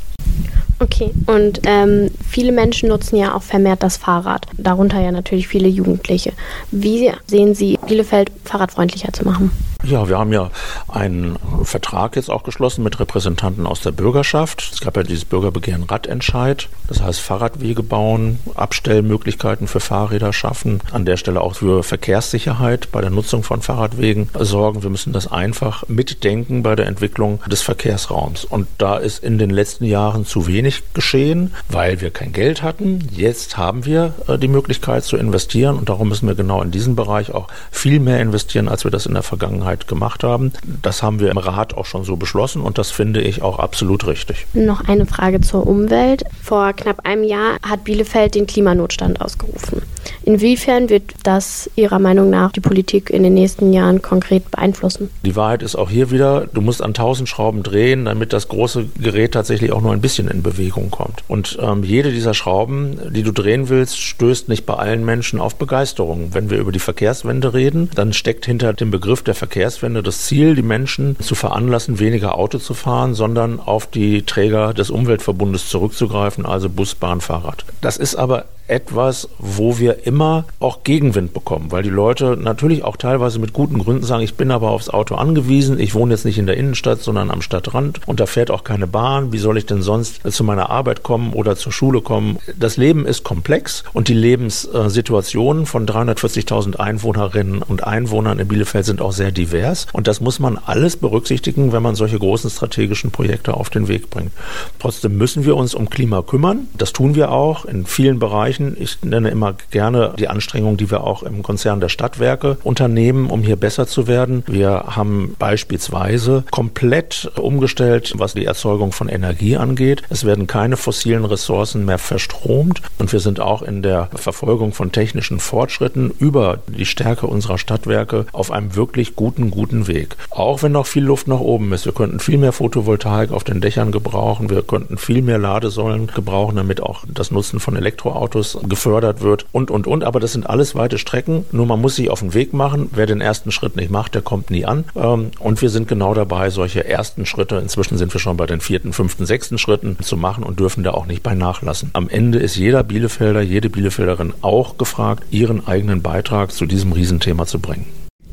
Okay, 1.01 1.13
und 1.27 1.61
ähm, 1.65 2.11
viele 2.29 2.51
Menschen 2.51 2.89
nutzen 2.89 3.17
ja 3.17 3.37
auch 3.37 3.43
vermehrt 3.43 3.85
das 3.85 3.97
Fahrrad, 3.97 4.47
darunter 4.57 5.01
ja 5.01 5.13
natürlich 5.13 5.47
viele 5.47 5.69
Jugendliche. 5.69 6.33
Wie 6.73 7.13
sehen 7.27 7.55
Sie 7.55 7.79
Bielefeld 7.87 8.33
fahrradfreundlicher 8.45 9.13
zu 9.13 9.25
machen? 9.25 9.53
Ja, 9.85 10.09
wir 10.09 10.19
haben 10.19 10.33
ja 10.33 10.51
einen 10.89 11.39
Vertrag 11.63 12.17
jetzt 12.17 12.31
auch 12.31 12.43
geschlossen 12.43 12.83
mit 12.83 12.99
Repräsentanten 12.99 13.65
aus 13.65 13.81
der 13.81 13.93
Bürgerschaft. 13.93 14.71
Es 14.73 14.81
gab 14.81 14.97
ja 14.97 15.05
dieses 15.05 15.25
Bürgerbegehren 15.25 15.85
Radentscheid. 15.85 16.69
Das 16.89 17.01
heißt 17.01 17.21
Fahrradwege 17.21 17.85
bauen, 17.85 18.41
Abstellmöglichkeiten 18.55 19.69
für 19.69 19.79
Fahrräder 19.79 20.33
schaffen, 20.33 20.81
an 20.91 21.05
der 21.05 21.17
Stelle 21.17 21.41
auch 21.41 21.55
für 21.55 21.85
Verkehrssicherheit 21.85 22.91
bei 22.91 23.01
der 23.01 23.11
Nutzung 23.11 23.45
von 23.45 23.63
Fahrradwegen 23.63 24.29
sorgen. 24.39 24.83
Wir 24.83 24.91
müssen 24.91 25.13
das 25.13 25.31
einfach 25.31 25.89
mitdenken 25.89 26.65
bei 26.65 26.75
der 26.75 26.87
Entwicklung 26.87 27.41
des 27.47 27.63
Verkehrsraums. 27.63 28.45
Und 28.45 28.67
da 28.79 28.97
ist 28.97 29.23
in 29.23 29.39
den 29.39 29.51
letzten 29.51 29.85
Jahren 29.85 30.27
zu 30.27 30.49
wenig 30.49 30.83
geschehen, 30.95 31.53
weil 31.69 32.01
wir 32.01 32.11
kein 32.11 32.33
Geld 32.33 32.63
hatten. 32.63 33.09
Jetzt 33.11 33.57
haben 33.57 33.85
wir 33.85 34.15
äh, 34.27 34.39
die 34.39 34.49
Möglichkeit 34.49 35.05
zu 35.05 35.17
investieren 35.17 35.77
und 35.77 35.89
darum 35.89 36.09
müssen 36.09 36.27
wir 36.27 36.35
genau 36.35 36.63
in 36.63 36.71
diesen 36.71 36.97
Bereich 36.97 37.33
auch 37.33 37.49
viel 37.71 38.01
mehr 38.01 38.21
investieren, 38.21 38.69
als 38.69 38.85
wir 38.85 38.91
das 38.91 39.07
in 39.07 39.15
der 39.15 39.23
Vergangenheit 39.23 39.89
gemacht 39.89 40.25
haben. 40.25 40.53
Das 40.83 41.03
haben 41.03 41.21
wir 41.21 41.31
im 41.31 41.39
Rat 41.39 41.75
auch 41.75 41.87
schon 41.87 42.05
so 42.05 42.17
beschlossen 42.17 42.63
und 42.63 42.79
das 42.79 42.91
finde 42.91 43.21
ich 43.21 43.43
auch 43.43 43.59
absolut 43.59 44.07
richtig. 44.07 44.47
Noch 44.55 44.89
eine 44.89 45.07
Frage 45.07 45.41
zur 45.41 45.67
Umwelt. 45.67 46.25
Vor 46.43 46.73
knapp 46.73 47.07
einem 47.07 47.25
Jahr 47.25 47.57
hat 47.63 47.85
Bielefeld 47.85 48.35
den 48.35 48.47
Klimanotstand 48.47 49.21
ausgerufen. 49.21 49.83
Inwiefern 50.25 50.91
wird 50.91 51.15
das 51.23 51.71
Ihrer 51.75 51.99
Meinung 51.99 52.31
nach 52.31 52.53
die 52.53 52.61
Politik 52.61 53.11
in 53.11 53.23
den 53.23 53.35
nächsten 53.35 53.73
Jahren 53.73 54.03
konkret 54.03 54.51
beeinflussen? 54.51 55.11
Die 55.25 55.37
Wahrheit 55.37 55.63
ist 55.63 55.77
auch 55.77 55.91
hier 55.91 56.11
wieder, 56.11 56.47
du 56.53 56.61
musst 56.61 56.83
an 56.83 56.95
tausend 56.95 57.29
Schrauben 57.29 57.63
drehen, 57.63 58.05
damit 58.05 58.33
das 58.33 58.49
große 58.49 58.87
Gerät 59.01 59.33
tatsächlich 59.33 59.73
auch 59.73 59.81
nur 59.81 59.93
ein 59.93 60.01
bisschen 60.01 60.29
in 60.29 60.43
Bewegung 60.43 60.78
kommt. 60.91 61.25
Und 61.29 61.59
ähm, 61.61 61.83
jede 61.83 62.13
dieser 62.13 62.35
Schrauben, 62.35 63.13
die 63.13 63.23
du 63.23 63.33
drehen 63.33 63.69
willst, 63.69 64.01
stößt 64.01 64.49
nicht 64.49 64.65
bei 64.65 64.75
allen 64.75 65.05
Menschen 65.05 65.41
auf 65.41 65.57
Begeisterung. 65.57 66.33
Wenn 66.33 66.51
wir 66.51 66.59
über 66.59 66.73
die 66.73 66.79
Verkehrswende 66.79 67.53
reden, 67.55 67.91
dann 67.95 68.13
steckt 68.13 68.47
hinter 68.47 68.73
dem 68.73 68.91
Begriff 68.91 69.23
der 69.23 69.35
Verkehrswende 69.35 70.03
das 70.03 70.23
Ziel, 70.23 70.55
die 70.55 70.63
Menschen 70.63 71.19
zu 71.21 71.35
veranlassen, 71.35 71.99
weniger 71.99 72.37
Auto 72.37 72.59
zu 72.59 72.75
fahren, 72.75 73.15
sondern 73.15 73.61
auf 73.61 73.87
die 73.87 74.23
Träger 74.23 74.73
des 74.73 74.91
Umweltverbundes 74.91 75.69
zurückzugreifen, 75.69 76.47
also 76.47 76.69
Bus, 76.69 76.95
Bahn, 76.95 77.21
Fahrrad. 77.21 77.65
Das 77.81 77.97
ist 77.97 78.15
aber 78.15 78.45
etwas, 78.69 79.29
wo 79.39 79.79
wir 79.79 80.07
immer 80.07 80.45
auch 80.61 80.85
Gegenwind 80.85 81.33
bekommen, 81.33 81.73
weil 81.73 81.83
die 81.83 81.89
Leute 81.89 82.37
natürlich 82.37 82.85
auch 82.85 82.97
teilweise 82.97 83.39
mit 83.39 83.53
guten 83.53 83.79
Gründen 83.79 84.05
sagen, 84.05 84.23
ich 84.23 84.35
bin 84.35 84.51
aber 84.51 84.71
aufs 84.71 84.91
Auto 84.91 85.15
angewiesen, 85.15 85.81
ich 85.81 85.95
wohne 85.95 86.13
jetzt 86.13 86.25
nicht 86.25 86.39
in 86.39 86.47
der 86.47 86.57
Innenstadt, 86.57 87.01
sondern 87.01 87.31
am 87.31 87.43
Stadtrand 87.43 88.01
und 88.07 88.21
da 88.21 88.27
fährt 88.27 88.51
auch 88.51 88.65
keine 88.65 88.87
Bahn, 88.87 89.33
wie 89.33 89.39
soll 89.39 89.57
ich 89.57 89.67
denn 89.67 89.83
sonst 89.83 90.21
zu 90.31 90.45
meiner 90.45 90.71
Arbeit 90.71 91.03
kommen 91.03 91.33
oder 91.33 91.57
zur 91.57 91.73
Schule 91.73 92.03
kommen? 92.03 92.39
Das 92.59 92.77
Leben 92.77 93.07
ist 93.07 93.25
komplex 93.25 93.85
und 93.95 94.09
die 94.09 94.15
Lebenssituationen 94.15 95.67
von 95.67 95.87
340.000 95.87 96.77
Einwohnerinnen 96.77 97.63
und 97.63 97.85
Einwohnern 97.85 98.39
in 98.39 98.49
Bielefeld 98.49 98.85
sind 98.85 99.01
auch 99.01 99.13
sehr 99.13 99.33
divers 99.33 99.87
und 99.93 100.07
das 100.07 100.21
muss 100.21 100.39
man 100.39 100.59
alles 100.59 100.97
berücksichtigen, 100.97 101.73
wenn 101.73 101.83
man 101.83 101.95
solche 101.95 102.19
großen 102.19 102.51
strategischen 102.51 103.11
Projekte 103.11 103.55
auf 103.55 103.71
den 103.71 103.89
Weg 103.89 104.11
bringt. 104.11 104.33
Trotzdem 104.79 105.17
müssen 105.17 105.47
wir 105.47 105.57
uns 105.57 105.75
um 105.75 105.89
Klima 105.89 106.23
kümmern, 106.23 106.69
das 106.77 106.93
tun 106.93 107.15
wir 107.15 107.31
auch 107.33 107.65
in 107.65 107.87
vielen 107.87 108.19
Bereichen 108.19 108.58
erreichen. 108.59 108.77
Ich 108.79 109.03
nenne 109.03 109.31
immer 109.31 109.55
gerne 109.71 110.15
die 110.19 110.29
Anstrengungen, 110.29 110.77
die 110.77 110.91
wir 110.91 111.05
auch 111.05 111.23
im 111.23 111.43
Konzern 111.43 111.81
der 111.81 111.89
Stadtwerke 111.89 112.59
unternehmen, 112.63 113.31
um 113.31 113.43
hier 113.43 113.57
besser 113.57 113.87
zu 113.87 114.07
werden. 114.07 114.45
Wir 114.47 114.85
haben 114.89 115.35
beispielsweise 115.39 116.45
komplett 116.51 117.31
umgestellt, 117.37 118.15
was 118.17 118.35
die 118.35 118.45
Erzeugung 118.45 118.93
von 118.93 119.09
Energie 119.09 119.57
angeht. 119.57 120.03
Es 120.09 120.25
werden 120.25 120.47
keine 120.47 120.77
fossilen 120.77 121.25
Ressourcen 121.25 121.85
mehr 121.85 121.99
verstromt 121.99 122.83
und 122.99 123.13
wir 123.13 123.21
sind 123.21 123.41
auch 123.41 123.63
in 123.63 123.83
der 123.83 124.11
Verfolgung 124.15 124.73
von 124.73 124.93
technischen 124.93 125.39
Fortschritten 125.39 126.11
über 126.19 126.61
die 126.67 126.87
Stärke 126.87 127.27
unserer 127.27 127.59
Stadtwerke 127.59 128.27
auf 128.33 128.51
einem 128.51 128.75
wirklich 128.75 129.17
guten, 129.17 129.51
guten 129.51 129.87
Weg. 129.87 130.17
Auch 130.31 130.63
wenn 130.63 130.73
noch 130.73 130.87
viel 130.87 131.05
Luft 131.05 131.29
nach 131.29 131.41
oben 131.41 131.73
ist. 131.73 131.85
Wir 131.85 131.93
könnten 131.93 132.21
viel 132.21 132.39
mehr 132.39 132.53
Photovoltaik 132.53 133.33
auf 133.33 133.45
den 133.45 133.61
Dächern 133.61 133.93
gebrauchen. 133.93 134.51
Wir 134.51 134.63
könnten 134.63 134.99
viel 134.99 135.23
mehr 135.23 135.39
Ladesäulen 135.39 136.09
gebrauchen, 136.09 136.57
damit 136.57 136.81
auch 136.81 137.05
das 137.07 137.31
Nutzen 137.31 137.61
von 137.61 137.77
Elektroautos 137.77 138.48
Tourismus 138.53 138.69
gefördert 138.69 139.21
wird 139.21 139.47
und, 139.53 139.71
und, 139.71 139.87
und. 139.87 140.05
Aber 140.05 140.21
das 140.21 140.33
sind 140.33 140.49
alles 140.49 140.75
weite 140.75 140.99
Strecken. 140.99 141.45
Nur 141.53 141.67
man 141.67 141.81
muss 141.81 141.97
sich 141.97 142.11
auf 142.11 142.21
den 142.21 142.35
Weg 142.35 142.53
machen. 142.53 142.91
Wer 142.93 143.07
den 143.07 143.21
ersten 143.21 143.51
Schritt 143.51 143.77
nicht 143.77 143.91
macht, 143.91 144.15
der 144.15 144.23
kommt 144.23 144.51
nie 144.51 144.65
an. 144.65 144.85
Ähm, 144.97 145.31
und 145.39 145.61
wir 145.63 145.71
sind 145.71 145.89
genau 145.89 146.15
dabei, 146.15 146.51
solche 146.51 146.85
ersten 146.85 147.27
Schritte, 147.27 147.57
inzwischen 147.57 147.99
sind 147.99 148.13
wir 148.13 148.21
schon 148.21 148.37
bei 148.37 148.47
den 148.47 148.61
vierten, 148.61 148.93
fünften, 148.93 149.27
sechsten 149.27 149.59
Schritten 149.59 149.97
zu 150.01 150.17
machen 150.17 150.45
und 150.45 150.61
dürfen 150.61 150.85
da 150.85 150.93
auch 150.93 151.07
nicht 151.07 151.23
bei 151.23 151.35
nachlassen. 151.35 151.91
Am 151.93 152.09
Ende 152.09 152.39
ist 152.39 152.57
jeder 152.57 152.83
Bielefelder, 152.83 153.41
jede 153.41 153.71
Bielefelderin 153.71 154.35
auch 154.41 154.79
gefragt, 154.79 155.25
ihren 155.31 155.67
eigenen 155.67 156.03
Beitrag 156.03 156.53
zu 156.53 156.67
diesem 156.67 156.93
Riesenthema 156.93 157.47
zu 157.47 157.59
bringen. 157.59 157.87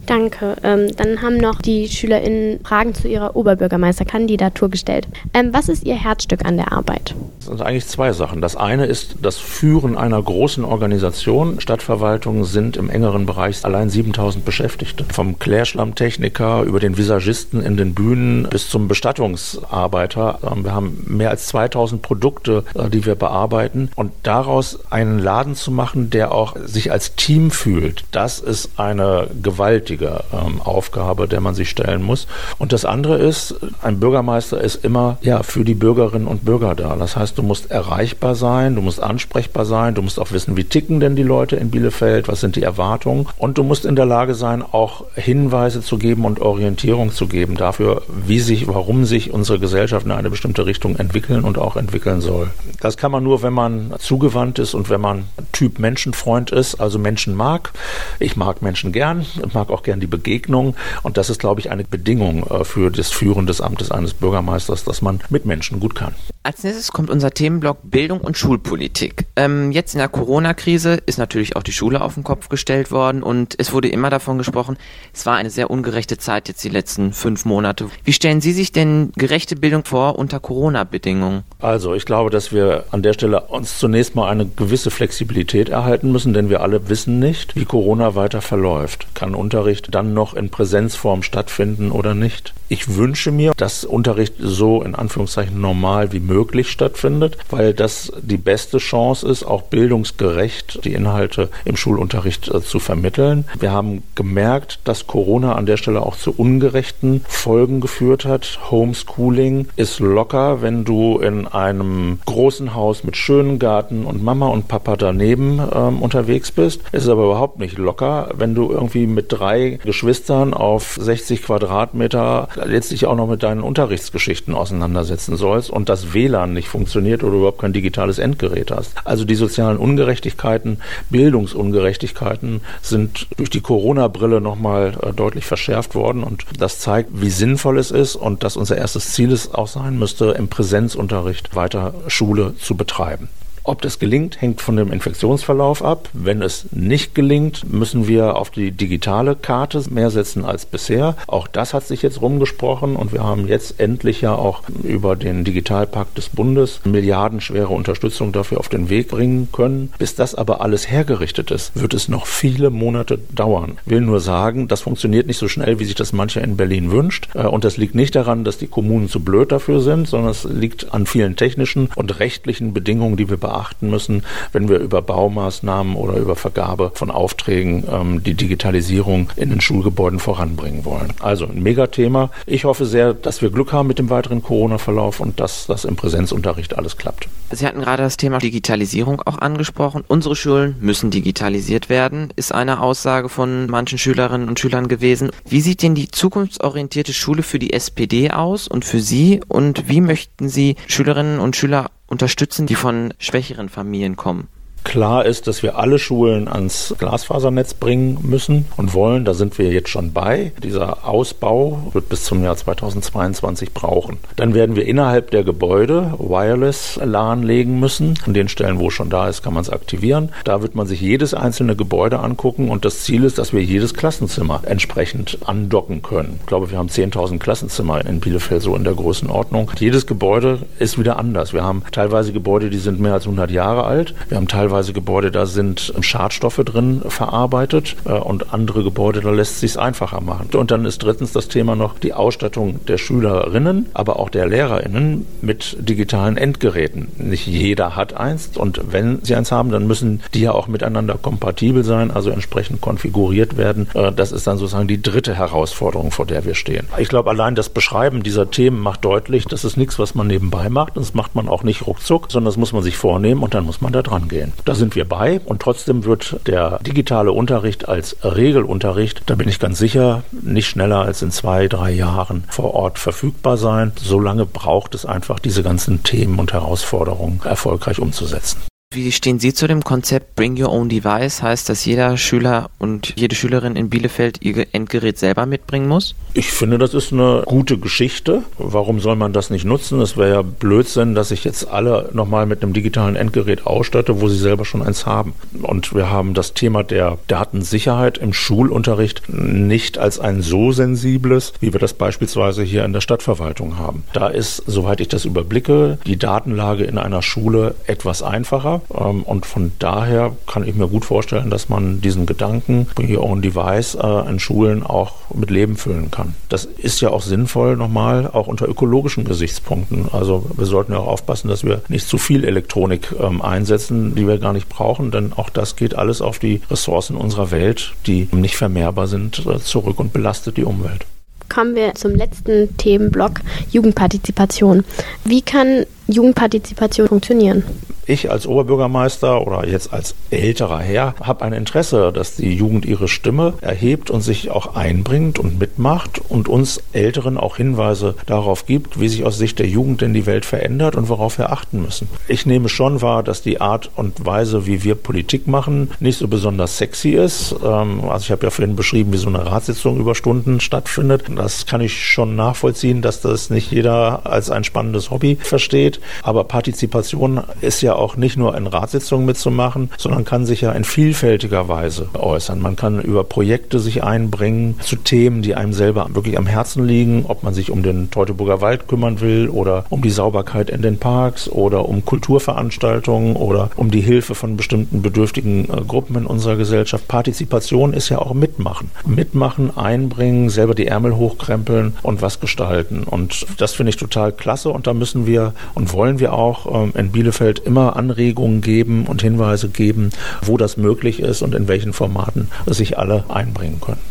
Danke. 0.05 0.55
Ähm, 0.63 0.91
dann 0.97 1.21
haben 1.21 1.37
noch 1.37 1.61
die 1.61 1.87
SchülerInnen 1.87 2.59
Fragen 2.63 2.93
zu 2.93 3.07
ihrer 3.07 3.35
Oberbürgermeisterkandidatur 3.35 4.69
gestellt. 4.69 5.07
Ähm, 5.33 5.49
was 5.51 5.69
ist 5.69 5.83
Ihr 5.83 5.95
Herzstück 5.95 6.45
an 6.45 6.57
der 6.57 6.71
Arbeit? 6.71 7.15
Das 7.39 7.47
sind 7.47 7.61
eigentlich 7.61 7.87
zwei 7.87 8.11
Sachen. 8.13 8.41
Das 8.41 8.55
eine 8.55 8.85
ist 8.85 9.15
das 9.21 9.37
Führen 9.37 9.97
einer 9.97 10.21
großen 10.21 10.63
Organisation. 10.63 11.59
Stadtverwaltungen 11.59 12.43
sind 12.43 12.77
im 12.77 12.89
engeren 12.89 13.25
Bereich 13.25 13.63
allein 13.65 13.89
7000 13.89 14.45
Beschäftigte. 14.45 15.05
Vom 15.11 15.39
Klärschlammtechniker 15.39 16.63
über 16.63 16.79
den 16.79 16.97
Visagisten 16.97 17.63
in 17.63 17.77
den 17.77 17.93
Bühnen 17.93 18.47
bis 18.49 18.69
zum 18.69 18.87
Bestattungsarbeiter. 18.87 20.39
Ähm, 20.43 20.63
wir 20.63 20.73
haben 20.73 21.03
mehr 21.07 21.31
als 21.31 21.47
2000 21.47 22.01
Produkte, 22.01 22.63
äh, 22.75 22.89
die 22.89 23.05
wir 23.05 23.15
bearbeiten. 23.15 23.89
Und 23.95 24.11
daraus 24.23 24.79
einen 24.91 25.19
Laden 25.19 25.55
zu 25.55 25.71
machen, 25.71 26.09
der 26.09 26.31
auch 26.31 26.55
sich 26.63 26.91
als 26.91 27.15
Team 27.15 27.51
fühlt, 27.51 28.03
das 28.11 28.39
ist 28.39 28.71
eine 28.77 29.27
gewaltige 29.41 29.94
wichtige 29.95 30.23
ähm, 30.33 30.61
Aufgabe, 30.61 31.27
der 31.27 31.41
man 31.41 31.55
sich 31.55 31.69
stellen 31.69 32.03
muss. 32.03 32.27
Und 32.57 32.73
das 32.73 32.85
andere 32.85 33.17
ist, 33.17 33.55
ein 33.81 33.99
Bürgermeister 33.99 34.59
ist 34.59 34.83
immer 34.83 35.17
ja 35.21 35.43
für 35.43 35.63
die 35.63 35.73
Bürgerinnen 35.73 36.27
und 36.27 36.43
Bürger 36.43 36.75
da. 36.75 36.95
Das 36.95 37.15
heißt, 37.15 37.37
du 37.37 37.43
musst 37.43 37.71
erreichbar 37.71 38.35
sein, 38.35 38.75
du 38.75 38.81
musst 38.81 39.01
ansprechbar 39.01 39.65
sein, 39.65 39.95
du 39.95 40.01
musst 40.01 40.19
auch 40.19 40.31
wissen, 40.31 40.57
wie 40.57 40.65
ticken 40.65 40.99
denn 40.99 41.15
die 41.15 41.23
Leute 41.23 41.55
in 41.55 41.71
Bielefeld, 41.71 42.27
was 42.27 42.41
sind 42.41 42.55
die 42.55 42.63
Erwartungen 42.63 43.27
und 43.37 43.57
du 43.57 43.63
musst 43.63 43.85
in 43.85 43.95
der 43.95 44.05
Lage 44.05 44.35
sein, 44.35 44.61
auch 44.63 45.05
Hinweise 45.15 45.81
zu 45.81 45.97
geben 45.97 46.25
und 46.25 46.41
Orientierung 46.41 47.11
zu 47.11 47.27
geben 47.27 47.55
dafür, 47.55 48.01
wie 48.07 48.39
sich, 48.39 48.67
warum 48.67 49.05
sich 49.05 49.31
unsere 49.31 49.59
Gesellschaft 49.59 50.05
in 50.05 50.11
eine 50.11 50.29
bestimmte 50.29 50.65
Richtung 50.65 50.97
entwickeln 50.97 51.43
und 51.43 51.57
auch 51.57 51.77
entwickeln 51.77 52.21
soll. 52.21 52.49
Das 52.81 52.97
kann 52.97 53.11
man 53.11 53.23
nur, 53.23 53.43
wenn 53.43 53.53
man 53.53 53.93
zugewandt 53.99 54.59
ist 54.59 54.73
und 54.73 54.89
wenn 54.89 55.01
man 55.01 55.25
Typ 55.51 55.79
Menschenfreund 55.79 56.51
ist, 56.51 56.75
also 56.75 56.99
Menschen 56.99 57.35
mag. 57.35 57.71
Ich 58.19 58.35
mag 58.35 58.61
Menschen 58.61 58.91
gern, 58.91 59.25
mag 59.53 59.69
auch 59.69 59.83
gern 59.85 60.01
die 60.01 60.07
Begegnung. 60.07 60.75
Und 61.03 61.17
das 61.17 61.29
ist, 61.29 61.39
glaube 61.39 61.61
ich, 61.61 61.71
eine 61.71 61.85
Bedingung 61.85 62.45
äh, 62.47 62.65
für 62.65 62.91
das 62.91 63.11
Führen 63.11 63.47
des 63.47 63.61
Amtes 63.61 63.91
eines 63.91 64.13
Bürgermeisters, 64.13 64.83
dass 64.83 65.01
man 65.01 65.21
mit 65.29 65.45
Menschen 65.45 65.79
gut 65.79 65.95
kann. 65.95 66.13
Als 66.43 66.63
nächstes 66.63 66.91
kommt 66.91 67.09
unser 67.09 67.31
Themenblock 67.31 67.79
Bildung 67.83 68.21
und 68.21 68.37
Schulpolitik. 68.37 69.25
Ähm, 69.35 69.71
jetzt 69.71 69.95
in 69.95 69.99
der 69.99 70.09
Corona-Krise 70.09 70.99
ist 71.05 71.17
natürlich 71.17 71.55
auch 71.55 71.63
die 71.63 71.71
Schule 71.71 72.01
auf 72.01 72.13
den 72.13 72.23
Kopf 72.23 72.49
gestellt 72.49 72.91
worden 72.91 73.23
und 73.23 73.55
es 73.57 73.73
wurde 73.73 73.87
immer 73.87 74.11
davon 74.11 74.37
gesprochen, 74.37 74.77
es 75.11 75.25
war 75.25 75.37
eine 75.37 75.49
sehr 75.49 75.71
ungerechte 75.71 76.17
Zeit 76.17 76.47
jetzt 76.47 76.63
die 76.63 76.69
letzten 76.69 77.13
fünf 77.13 77.45
Monate. 77.45 77.89
Wie 78.03 78.13
stellen 78.13 78.41
Sie 78.41 78.53
sich 78.53 78.71
denn 78.71 79.11
gerechte 79.15 79.55
Bildung 79.55 79.85
vor 79.85 80.19
unter 80.19 80.39
Corona-Bedingungen? 80.39 81.43
Also 81.59 81.95
ich 81.95 82.05
glaube, 82.05 82.29
dass 82.29 82.51
wir 82.51 82.85
an 82.91 83.01
der 83.01 83.13
Stelle 83.13 83.41
uns 83.41 83.79
zunächst 83.79 84.15
mal 84.15 84.29
eine 84.29 84.45
gewisse 84.45 84.91
Flexibilität 84.91 85.69
erhalten 85.69 86.11
müssen, 86.11 86.33
denn 86.33 86.49
wir 86.49 86.61
alle 86.61 86.89
wissen 86.89 87.17
nicht, 87.17 87.55
wie 87.55 87.65
Corona 87.65 88.15
weiter 88.15 88.41
verläuft. 88.41 89.07
Kann 89.15 89.33
Unterricht 89.33 89.74
dann 89.83 90.13
noch 90.13 90.33
in 90.33 90.49
Präsenzform 90.49 91.23
stattfinden 91.23 91.91
oder 91.91 92.13
nicht? 92.13 92.53
Ich 92.67 92.95
wünsche 92.95 93.31
mir, 93.31 93.53
dass 93.55 93.85
Unterricht 93.85 94.33
so 94.39 94.81
in 94.81 94.95
Anführungszeichen 94.95 95.61
normal 95.61 96.11
wie 96.11 96.19
möglich 96.19 96.71
stattfindet, 96.71 97.37
weil 97.51 97.75
das 97.75 98.11
die 98.19 98.37
beste 98.37 98.79
Chance 98.79 99.27
ist, 99.27 99.43
auch 99.43 99.63
bildungsgerecht 99.63 100.83
die 100.83 100.93
Inhalte 100.93 101.49
im 101.63 101.77
Schulunterricht 101.77 102.47
äh, 102.47 102.61
zu 102.61 102.79
vermitteln. 102.79 103.45
Wir 103.59 103.71
haben 103.71 104.01
gemerkt, 104.15 104.79
dass 104.83 105.05
Corona 105.05 105.53
an 105.53 105.67
der 105.67 105.77
Stelle 105.77 106.01
auch 106.01 106.17
zu 106.17 106.33
ungerechten 106.35 107.23
Folgen 107.27 107.81
geführt 107.81 108.25
hat. 108.25 108.59
Homeschooling 108.71 109.67
ist 109.75 109.99
locker, 109.99 110.63
wenn 110.63 110.85
du 110.85 111.19
in 111.19 111.47
einem 111.47 112.19
großen 112.25 112.73
Haus 112.73 113.03
mit 113.03 113.15
schönen 113.15 113.59
Garten 113.59 114.05
und 114.05 114.23
Mama 114.23 114.47
und 114.47 114.67
Papa 114.67 114.95
daneben 114.97 115.61
ähm, 115.71 116.01
unterwegs 116.01 116.51
bist. 116.51 116.81
Es 116.91 117.03
ist 117.03 117.09
aber 117.09 117.25
überhaupt 117.25 117.59
nicht 117.59 117.77
locker, 117.77 118.29
wenn 118.35 118.55
du 118.55 118.71
irgendwie 118.71 119.05
mit 119.05 119.27
drei 119.29 119.64
Geschwistern 119.71 120.53
auf 120.53 120.97
60 120.99 121.43
Quadratmeter 121.43 122.47
letztlich 122.63 123.05
auch 123.05 123.15
noch 123.15 123.27
mit 123.27 123.43
deinen 123.43 123.61
Unterrichtsgeschichten 123.61 124.53
auseinandersetzen 124.53 125.37
sollst 125.37 125.69
und 125.69 125.89
das 125.89 126.13
WLAN 126.13 126.53
nicht 126.53 126.67
funktioniert 126.67 127.23
oder 127.23 127.35
überhaupt 127.35 127.59
kein 127.59 127.73
digitales 127.73 128.19
Endgerät 128.19 128.71
hast. 128.71 128.93
Also 129.03 129.25
die 129.25 129.35
sozialen 129.35 129.77
Ungerechtigkeiten, 129.77 130.79
Bildungsungerechtigkeiten 131.09 132.61
sind 132.81 133.27
durch 133.37 133.49
die 133.49 133.61
Corona-Brille 133.61 134.41
nochmal 134.41 134.93
äh, 135.01 135.13
deutlich 135.13 135.45
verschärft 135.45 135.95
worden 135.95 136.23
und 136.23 136.45
das 136.59 136.79
zeigt, 136.79 137.09
wie 137.13 137.29
sinnvoll 137.29 137.77
es 137.77 137.91
ist 137.91 138.15
und 138.15 138.43
dass 138.43 138.57
unser 138.57 138.77
erstes 138.77 139.13
Ziel 139.13 139.31
es 139.31 139.53
auch 139.53 139.67
sein 139.67 139.97
müsste, 139.97 140.31
im 140.31 140.47
Präsenzunterricht 140.47 141.55
weiter 141.55 141.93
Schule 142.07 142.55
zu 142.57 142.75
betreiben. 142.75 143.29
Ob 143.67 143.81
das 143.81 143.97
gelingt, 143.97 144.41
hängt 144.41 144.61
von 144.61 144.75
dem 144.75 144.91
Infektionsverlauf 144.91 145.83
ab. 145.83 146.09
Wenn 146.13 146.43
es 146.43 146.67
nicht 146.71 147.15
gelingt, 147.15 147.63
müssen 147.73 148.07
wir 148.07 148.35
auf 148.35 148.51
die 148.51 148.71
digitale 148.71 149.35
Karte 149.35 149.81
mehr 149.89 150.11
setzen 150.11 150.45
als 150.45 150.67
bisher. 150.67 151.17
Auch 151.25 151.47
das 151.47 151.73
hat 151.73 151.87
sich 151.87 152.03
jetzt 152.03 152.21
rumgesprochen 152.21 152.95
und 152.95 153.11
wir 153.11 153.23
haben 153.23 153.47
jetzt 153.47 153.79
endlich 153.79 154.21
ja 154.21 154.35
auch 154.35 154.61
über 154.83 155.15
den 155.15 155.43
Digitalpakt 155.43 156.15
des 156.15 156.29
Bundes 156.29 156.81
milliardenschwere 156.83 157.69
Unterstützung 157.69 158.31
dafür 158.31 158.59
auf 158.59 158.69
den 158.69 158.89
Weg 158.89 159.07
bringen 159.07 159.49
können. 159.51 159.91
Bis 159.97 160.13
das 160.13 160.35
aber 160.35 160.61
alles 160.61 160.91
hergerichtet 160.91 161.49
ist, 161.49 161.71
wird 161.73 161.95
es 161.95 162.07
noch 162.07 162.27
viele 162.27 162.69
Monate 162.69 163.17
dauern. 163.33 163.79
Ich 163.87 163.93
will 163.93 164.01
nur 164.01 164.19
sagen, 164.19 164.67
das 164.67 164.81
funktioniert 164.81 165.25
nicht 165.25 165.39
so 165.39 165.47
schnell, 165.47 165.79
wie 165.79 165.85
sich 165.85 165.95
das 165.95 166.13
mancher 166.13 166.43
in 166.43 166.55
Berlin 166.55 166.91
wünscht. 166.91 167.29
Äh, 167.33 167.47
und 167.47 167.63
das 167.63 167.77
liegt 167.77 167.95
nicht 167.95 168.13
daran, 168.13 168.43
dass 168.43 168.59
die 168.59 168.67
Kommunen 168.67 169.09
zu 169.09 169.21
blöd 169.21 169.51
dafür 169.51 169.81
sind, 169.81 170.07
sondern 170.07 170.29
es 170.29 170.43
liegt 170.43 170.93
an 170.93 171.07
vielen 171.07 171.35
technischen 171.35 171.89
und 171.95 172.19
rechtlichen 172.19 172.71
Bedingungen, 172.71 173.17
die 173.17 173.27
wir 173.27 173.37
beachten 173.37 173.54
beachten 173.55 173.89
müssen, 173.89 174.23
wenn 174.51 174.67
wir 174.67 174.79
über 174.79 175.01
Baumaßnahmen 175.01 175.95
oder 175.95 176.17
über 176.17 176.35
Vergabe 176.35 176.91
von 176.93 177.09
Aufträgen 177.09 177.85
ähm, 177.89 178.23
die 178.23 178.33
Digitalisierung 178.33 179.29
in 179.37 179.49
den 179.49 179.61
Schulgebäuden 179.61 180.19
voranbringen 180.19 180.83
wollen. 180.83 181.13
Also 181.21 181.45
ein 181.45 181.63
Megathema. 181.63 182.31
Ich 182.45 182.65
hoffe 182.65 182.85
sehr, 182.85 183.13
dass 183.13 183.41
wir 183.41 183.49
Glück 183.49 183.71
haben 183.71 183.87
mit 183.87 183.97
dem 183.97 184.09
weiteren 184.09 184.43
Corona-Verlauf 184.43 185.21
und 185.21 185.39
dass 185.39 185.67
das 185.67 185.85
im 185.85 185.95
Präsenzunterricht 185.95 186.77
alles 186.77 186.97
klappt. 186.97 187.29
Sie 187.51 187.65
hatten 187.65 187.79
gerade 187.79 188.03
das 188.03 188.17
Thema 188.17 188.39
Digitalisierung 188.39 189.21
auch 189.21 189.37
angesprochen. 189.37 190.03
Unsere 190.07 190.35
Schulen 190.35 190.75
müssen 190.81 191.11
digitalisiert 191.11 191.89
werden, 191.89 192.33
ist 192.35 192.53
eine 192.53 192.81
Aussage 192.81 193.29
von 193.29 193.67
manchen 193.67 193.97
Schülerinnen 193.97 194.49
und 194.49 194.59
Schülern 194.59 194.89
gewesen. 194.89 195.31
Wie 195.47 195.61
sieht 195.61 195.81
denn 195.81 195.95
die 195.95 196.09
zukunftsorientierte 196.09 197.13
Schule 197.13 197.43
für 197.43 197.59
die 197.59 197.71
SPD 197.71 198.31
aus 198.31 198.67
und 198.67 198.83
für 198.83 198.99
Sie? 198.99 199.39
Und 199.47 199.87
wie 199.87 200.01
möchten 200.01 200.49
Sie 200.49 200.75
Schülerinnen 200.87 201.39
und 201.39 201.55
Schüler 201.55 201.91
unterstützen, 202.07 202.67
die 202.67 202.75
von 202.75 203.13
schwächeren 203.19 203.69
Familien 203.69 204.15
kommen? 204.15 204.47
Klar 204.85 205.25
ist, 205.25 205.47
dass 205.47 205.63
wir 205.63 205.77
alle 205.77 205.99
Schulen 205.99 206.47
ans 206.47 206.95
Glasfasernetz 206.97 207.73
bringen 207.73 208.19
müssen 208.21 208.65
und 208.77 208.93
wollen. 208.93 209.25
Da 209.25 209.33
sind 209.33 209.57
wir 209.57 209.71
jetzt 209.71 209.89
schon 209.89 210.13
bei. 210.13 210.53
Dieser 210.63 211.05
Ausbau 211.05 211.89
wird 211.91 212.07
bis 212.07 212.23
zum 212.23 212.43
Jahr 212.43 212.55
2022 212.55 213.73
brauchen. 213.73 214.19
Dann 214.37 214.53
werden 214.53 214.75
wir 214.75 214.85
innerhalb 214.85 215.31
der 215.31 215.43
Gebäude 215.43 216.13
Wireless 216.19 216.97
LAN 217.03 217.43
legen 217.43 217.79
müssen. 217.79 218.13
An 218.25 218.33
den 218.33 218.47
Stellen, 218.47 218.79
wo 218.79 218.87
es 218.87 218.93
schon 218.93 219.09
da 219.09 219.27
ist, 219.27 219.43
kann 219.43 219.55
man 219.55 219.63
es 219.63 219.69
aktivieren. 219.69 220.29
Da 220.45 220.61
wird 220.61 220.75
man 220.75 220.87
sich 220.87 221.01
jedes 221.01 221.33
einzelne 221.33 221.75
Gebäude 221.75 222.19
angucken 222.19 222.69
und 222.69 222.85
das 222.85 223.01
Ziel 223.01 223.23
ist, 223.25 223.37
dass 223.37 223.51
wir 223.51 223.63
jedes 223.63 223.95
Klassenzimmer 223.95 224.61
entsprechend 224.65 225.39
andocken 225.45 226.03
können. 226.03 226.39
Ich 226.41 226.45
glaube, 226.45 226.71
wir 226.71 226.77
haben 226.77 226.89
10.000 226.89 227.39
Klassenzimmer 227.39 228.05
in 228.05 228.19
Bielefeld 228.19 228.61
so 228.61 228.75
in 228.75 228.83
der 228.83 228.93
Größenordnung. 228.93 229.71
Jedes 229.77 230.05
Gebäude 230.05 230.59
ist 230.79 230.97
wieder 230.97 231.17
anders. 231.17 231.53
Wir 231.53 231.63
haben 231.63 231.83
teilweise 231.91 232.31
Gebäude, 232.31 232.69
die 232.69 232.77
sind 232.77 232.99
mehr 232.99 233.13
als 233.13 233.25
100 233.25 233.51
Jahre 233.51 233.83
alt. 233.83 234.13
Wir 234.29 234.37
haben 234.37 234.47
teilweise 234.47 234.74
teilweise 234.75 234.91
Gebäude, 234.91 235.31
da 235.31 235.45
sind 235.45 235.93
Schadstoffe 236.01 236.61
drin 236.65 237.01
verarbeitet 237.07 237.95
äh, 238.03 238.11
und 238.11 238.53
andere 238.53 238.83
Gebäude, 238.83 239.21
da 239.21 239.31
lässt 239.31 239.61
sich 239.61 239.79
einfacher 239.79 240.19
machen. 240.19 240.49
Und 240.53 240.69
dann 240.69 240.83
ist 240.83 241.01
drittens 241.01 241.31
das 241.31 241.47
Thema 241.47 241.77
noch 241.77 241.97
die 241.97 242.13
Ausstattung 242.13 242.85
der 242.85 242.97
Schülerinnen, 242.97 243.85
aber 243.93 244.19
auch 244.19 244.29
der 244.29 244.47
Lehrerinnen 244.47 245.25
mit 245.41 245.77
digitalen 245.79 246.35
Endgeräten. 246.35 247.07
Nicht 247.17 247.47
jeder 247.47 247.95
hat 247.95 248.15
eins 248.15 248.51
und 248.57 248.81
wenn 248.91 249.23
sie 249.23 249.35
eins 249.35 249.49
haben, 249.53 249.71
dann 249.71 249.87
müssen 249.87 250.21
die 250.33 250.41
ja 250.41 250.51
auch 250.51 250.67
miteinander 250.67 251.17
kompatibel 251.21 251.85
sein, 251.85 252.11
also 252.11 252.29
entsprechend 252.29 252.81
konfiguriert 252.81 253.55
werden. 253.55 253.87
Äh, 253.93 254.11
das 254.11 254.33
ist 254.33 254.45
dann 254.45 254.57
sozusagen 254.57 254.89
die 254.89 255.01
dritte 255.01 255.35
Herausforderung, 255.35 256.11
vor 256.11 256.25
der 256.25 256.43
wir 256.43 256.53
stehen. 256.53 256.87
Ich 256.97 257.07
glaube, 257.07 257.29
allein 257.29 257.55
das 257.55 257.69
Beschreiben 257.69 258.23
dieser 258.23 258.51
Themen 258.51 258.81
macht 258.81 259.05
deutlich, 259.05 259.45
das 259.45 259.63
ist 259.63 259.77
nichts, 259.77 259.97
was 259.99 260.15
man 260.15 260.27
nebenbei 260.27 260.67
macht. 260.67 260.97
Das 260.97 261.13
macht 261.13 261.33
man 261.33 261.47
auch 261.47 261.63
nicht 261.63 261.87
ruckzuck, 261.87 262.29
sondern 262.29 262.51
das 262.51 262.57
muss 262.57 262.73
man 262.73 262.83
sich 262.83 262.97
vornehmen 262.97 263.41
und 263.41 263.53
dann 263.53 263.63
muss 263.65 263.79
man 263.79 263.93
da 263.93 264.01
dran 264.01 264.27
gehen. 264.27 264.51
Da 264.65 264.73
sind 264.73 264.95
wir 264.95 265.05
bei 265.07 265.39
und 265.45 265.61
trotzdem 265.61 266.05
wird 266.05 266.39
der 266.47 266.79
digitale 266.79 267.31
Unterricht 267.31 267.87
als 267.87 268.17
Regelunterricht, 268.23 269.21
da 269.27 269.35
bin 269.35 269.47
ich 269.47 269.59
ganz 269.59 269.77
sicher, 269.77 270.23
nicht 270.31 270.67
schneller 270.67 271.01
als 271.01 271.21
in 271.21 271.29
zwei, 271.29 271.67
drei 271.67 271.91
Jahren 271.91 272.45
vor 272.49 272.73
Ort 272.73 272.97
verfügbar 272.97 273.57
sein. 273.57 273.91
Solange 273.95 274.47
braucht 274.47 274.95
es 274.95 275.05
einfach, 275.05 275.37
diese 275.37 275.61
ganzen 275.61 276.01
Themen 276.01 276.39
und 276.39 276.51
Herausforderungen 276.51 277.41
erfolgreich 277.45 277.99
umzusetzen. 277.99 278.59
Wie 278.95 279.11
stehen 279.11 279.39
Sie 279.39 279.53
zu 279.53 279.67
dem 279.67 279.83
Konzept 279.83 280.35
Bring 280.37 280.57
Your 280.57 280.71
Own 280.71 280.87
Device? 280.87 281.43
Heißt, 281.43 281.67
dass 281.67 281.83
jeder 281.83 282.15
Schüler 282.15 282.69
und 282.79 283.11
jede 283.17 283.35
Schülerin 283.35 283.75
in 283.75 283.89
Bielefeld 283.89 284.37
ihr 284.39 284.67
Endgerät 284.71 285.17
selber 285.19 285.45
mitbringen 285.45 285.89
muss? 285.89 286.15
Ich 286.33 286.49
finde, 286.51 286.77
das 286.77 286.93
ist 286.93 287.11
eine 287.11 287.43
gute 287.45 287.77
Geschichte. 287.77 288.43
Warum 288.57 289.01
soll 289.01 289.17
man 289.17 289.33
das 289.33 289.49
nicht 289.49 289.65
nutzen? 289.65 289.99
Es 289.99 290.15
wäre 290.15 290.31
ja 290.31 290.41
Blödsinn, 290.43 291.13
dass 291.13 291.31
ich 291.31 291.43
jetzt 291.43 291.67
alle 291.67 292.09
nochmal 292.13 292.45
mit 292.45 292.63
einem 292.63 292.71
digitalen 292.71 293.17
Endgerät 293.17 293.67
ausstatte, 293.67 294.21
wo 294.21 294.29
sie 294.29 294.37
selber 294.37 294.63
schon 294.63 294.81
eins 294.81 295.05
haben. 295.05 295.33
Und 295.61 295.93
wir 295.93 296.09
haben 296.09 296.33
das 296.33 296.53
Thema 296.53 296.81
der 296.83 297.17
Datensicherheit 297.27 298.17
im 298.17 298.31
Schulunterricht 298.31 299.23
nicht 299.27 299.97
als 299.97 300.19
ein 300.19 300.41
so 300.41 300.71
sensibles, 300.71 301.51
wie 301.59 301.73
wir 301.73 301.81
das 301.81 301.95
beispielsweise 301.95 302.63
hier 302.63 302.85
in 302.85 302.93
der 302.93 303.01
Stadtverwaltung 303.01 303.77
haben. 303.77 304.05
Da 304.13 304.29
ist, 304.29 304.63
soweit 304.65 305.01
ich 305.01 305.09
das 305.09 305.25
überblicke, 305.25 305.97
die 306.05 306.17
Datenlage 306.17 306.85
in 306.85 306.97
einer 306.97 307.21
Schule 307.21 307.75
etwas 307.87 308.23
einfacher. 308.23 308.81
Ähm, 308.93 309.23
und 309.23 309.45
von 309.45 309.71
daher 309.79 310.35
kann 310.47 310.67
ich 310.67 310.75
mir 310.75 310.87
gut 310.87 311.05
vorstellen, 311.05 311.49
dass 311.49 311.69
man 311.69 312.01
diesen 312.01 312.25
Gedanken, 312.25 312.87
bring 312.95 313.15
your 313.15 313.23
own 313.23 313.41
device, 313.41 313.95
äh, 313.95 314.29
in 314.29 314.39
Schulen 314.39 314.83
auch 314.83 315.13
mit 315.33 315.49
Leben 315.49 315.77
füllen 315.77 316.11
kann. 316.11 316.35
Das 316.49 316.65
ist 316.65 317.01
ja 317.01 317.09
auch 317.09 317.21
sinnvoll, 317.21 317.75
nochmal, 317.75 318.29
auch 318.31 318.47
unter 318.47 318.67
ökologischen 318.67 319.25
Gesichtspunkten. 319.25 320.07
Also 320.11 320.45
wir 320.55 320.65
sollten 320.65 320.93
ja 320.93 320.99
auch 320.99 321.07
aufpassen, 321.07 321.47
dass 321.47 321.63
wir 321.63 321.81
nicht 321.87 322.07
zu 322.07 322.17
viel 322.17 322.43
Elektronik 322.43 323.13
ähm, 323.19 323.41
einsetzen, 323.41 324.15
die 324.15 324.27
wir 324.27 324.37
gar 324.37 324.53
nicht 324.53 324.69
brauchen, 324.69 325.11
denn 325.11 325.33
auch 325.33 325.49
das 325.49 325.75
geht 325.75 325.95
alles 325.95 326.21
auf 326.21 326.39
die 326.39 326.61
Ressourcen 326.69 327.15
unserer 327.15 327.51
Welt, 327.51 327.93
die 328.07 328.27
nicht 328.31 328.55
vermehrbar 328.55 329.07
sind, 329.07 329.45
äh, 329.45 329.59
zurück 329.59 329.99
und 329.99 330.13
belastet 330.13 330.57
die 330.57 330.63
Umwelt 330.63 331.05
kommen 331.49 331.75
wir 331.75 331.93
zum 331.95 332.15
letzten 332.15 332.75
Themenblock 332.77 333.41
Jugendpartizipation. 333.71 334.83
Wie 335.23 335.41
kann 335.41 335.85
Jugendpartizipation 336.07 337.07
funktionieren? 337.07 337.63
Ich 338.07 338.29
als 338.29 338.45
Oberbürgermeister 338.45 339.45
oder 339.45 339.67
jetzt 339.67 339.91
als 339.91 340.13
älterer 340.29 340.79
Herr 340.79 341.15
habe 341.21 341.43
ein 341.43 341.53
Interesse, 341.53 342.11
dass 342.13 342.35
die 342.35 342.53
Jugend 342.53 342.85
ihre 342.85 343.07
Stimme 343.07 343.53
erhebt 343.61 344.11
und 344.11 344.21
sich 344.21 344.51
auch 344.51 344.75
einbringt 344.75 345.39
und 345.39 345.59
mitmacht 345.59 346.21
und 346.29 346.47
uns 346.47 346.83
Älteren 346.93 347.37
auch 347.37 347.57
Hinweise 347.57 348.13
darauf 348.27 348.67
gibt, 348.67 348.99
wie 348.99 349.07
sich 349.07 349.25
aus 349.25 349.39
Sicht 349.39 349.57
der 349.57 349.67
Jugend 349.67 350.01
denn 350.01 350.13
die 350.13 350.27
Welt 350.27 350.45
verändert 350.45 350.95
und 350.95 351.09
worauf 351.09 351.39
wir 351.39 351.51
achten 351.51 351.81
müssen. 351.81 352.07
Ich 352.27 352.45
nehme 352.45 352.69
schon 352.69 353.01
wahr, 353.01 353.23
dass 353.23 353.41
die 353.41 353.59
Art 353.59 353.89
und 353.95 354.23
Weise, 354.23 354.67
wie 354.67 354.83
wir 354.83 354.93
Politik 354.93 355.47
machen, 355.47 355.89
nicht 355.99 356.19
so 356.19 356.27
besonders 356.27 356.77
sexy 356.77 357.11
ist. 357.11 357.55
Ähm, 357.63 358.01
also 358.07 358.25
ich 358.25 358.31
habe 358.31 358.43
ja 358.45 358.51
vorhin 358.51 358.75
beschrieben, 358.75 359.13
wie 359.13 359.17
so 359.17 359.29
eine 359.29 359.45
Ratssitzung 359.45 359.99
über 359.99 360.13
Stunden 360.13 360.59
stattfindet. 360.59 361.23
Das 361.35 361.65
kann 361.65 361.81
ich 361.81 362.05
schon 362.05 362.35
nachvollziehen, 362.35 363.01
dass 363.01 363.21
das 363.21 363.49
nicht 363.49 363.71
jeder 363.71 364.27
als 364.27 364.51
ein 364.51 364.63
spannendes 364.63 365.09
Hobby 365.09 365.37
versteht. 365.41 365.94
Aber 366.23 366.43
Partizipation 366.43 367.41
ist 367.61 367.81
ja 367.81 367.95
auch 367.95 368.17
nicht 368.17 368.37
nur 368.37 368.55
in 368.57 368.67
Ratssitzungen 368.67 369.25
mitzumachen, 369.25 369.91
sondern 369.97 370.25
kann 370.25 370.45
sich 370.45 370.61
ja 370.61 370.71
in 370.71 370.83
vielfältiger 370.83 371.67
Weise 371.67 372.09
äußern. 372.13 372.61
Man 372.61 372.75
kann 372.75 373.01
über 373.01 373.23
Projekte 373.23 373.79
sich 373.79 374.03
einbringen 374.03 374.79
zu 374.81 374.95
Themen, 374.95 375.41
die 375.41 375.55
einem 375.55 375.73
selber 375.73 376.07
wirklich 376.13 376.37
am 376.37 376.47
Herzen 376.47 376.85
liegen, 376.85 377.25
ob 377.27 377.43
man 377.43 377.53
sich 377.53 377.71
um 377.71 377.83
den 377.83 378.11
Teutoburger 378.11 378.61
Wald 378.61 378.87
kümmern 378.87 379.21
will 379.21 379.49
oder 379.49 379.85
um 379.89 380.01
die 380.01 380.09
Sauberkeit 380.09 380.69
in 380.69 380.81
den 380.81 380.97
Parks 380.97 381.49
oder 381.49 381.87
um 381.87 382.05
Kulturveranstaltungen 382.05 383.35
oder 383.35 383.69
um 383.75 383.91
die 383.91 384.01
Hilfe 384.01 384.35
von 384.35 384.57
bestimmten 384.57 385.01
bedürftigen 385.01 385.65
äh, 385.65 385.81
Gruppen 385.87 386.15
in 386.15 386.25
unserer 386.25 386.55
Gesellschaft. 386.55 387.07
Partizipation 387.07 387.93
ist 387.93 388.09
ja 388.09 388.19
auch 388.19 388.33
mitmachen. 388.33 388.91
Mitmachen, 389.05 389.75
einbringen, 389.77 390.49
selber 390.49 390.75
die 390.75 390.87
Ärmel 390.87 391.15
hochkrempeln 391.15 391.95
und 392.01 392.21
was 392.21 392.39
gestalten. 392.39 393.03
Und 393.03 393.45
das 393.57 393.73
finde 393.73 393.91
ich 393.91 393.97
total 393.97 394.31
klasse 394.31 394.69
und 394.69 394.87
da 394.87 394.93
müssen 394.93 395.25
wir 395.25 395.53
und 395.73 395.84
wollen 395.93 396.19
wir 396.19 396.33
auch 396.33 396.83
ähm, 396.83 396.93
in 396.95 397.11
Bielefeld 397.11 397.59
immer 397.59 397.95
Anregungen 397.95 398.61
geben 398.61 399.05
und 399.07 399.21
Hinweise 399.21 399.69
geben, 399.69 400.11
wo 400.41 400.57
das 400.57 400.77
möglich 400.77 401.19
ist 401.19 401.41
und 401.41 401.55
in 401.55 401.67
welchen 401.67 401.93
Formaten 401.93 402.49
sich 402.65 402.97
alle 402.97 403.25
einbringen 403.29 403.81
können. 403.81 404.01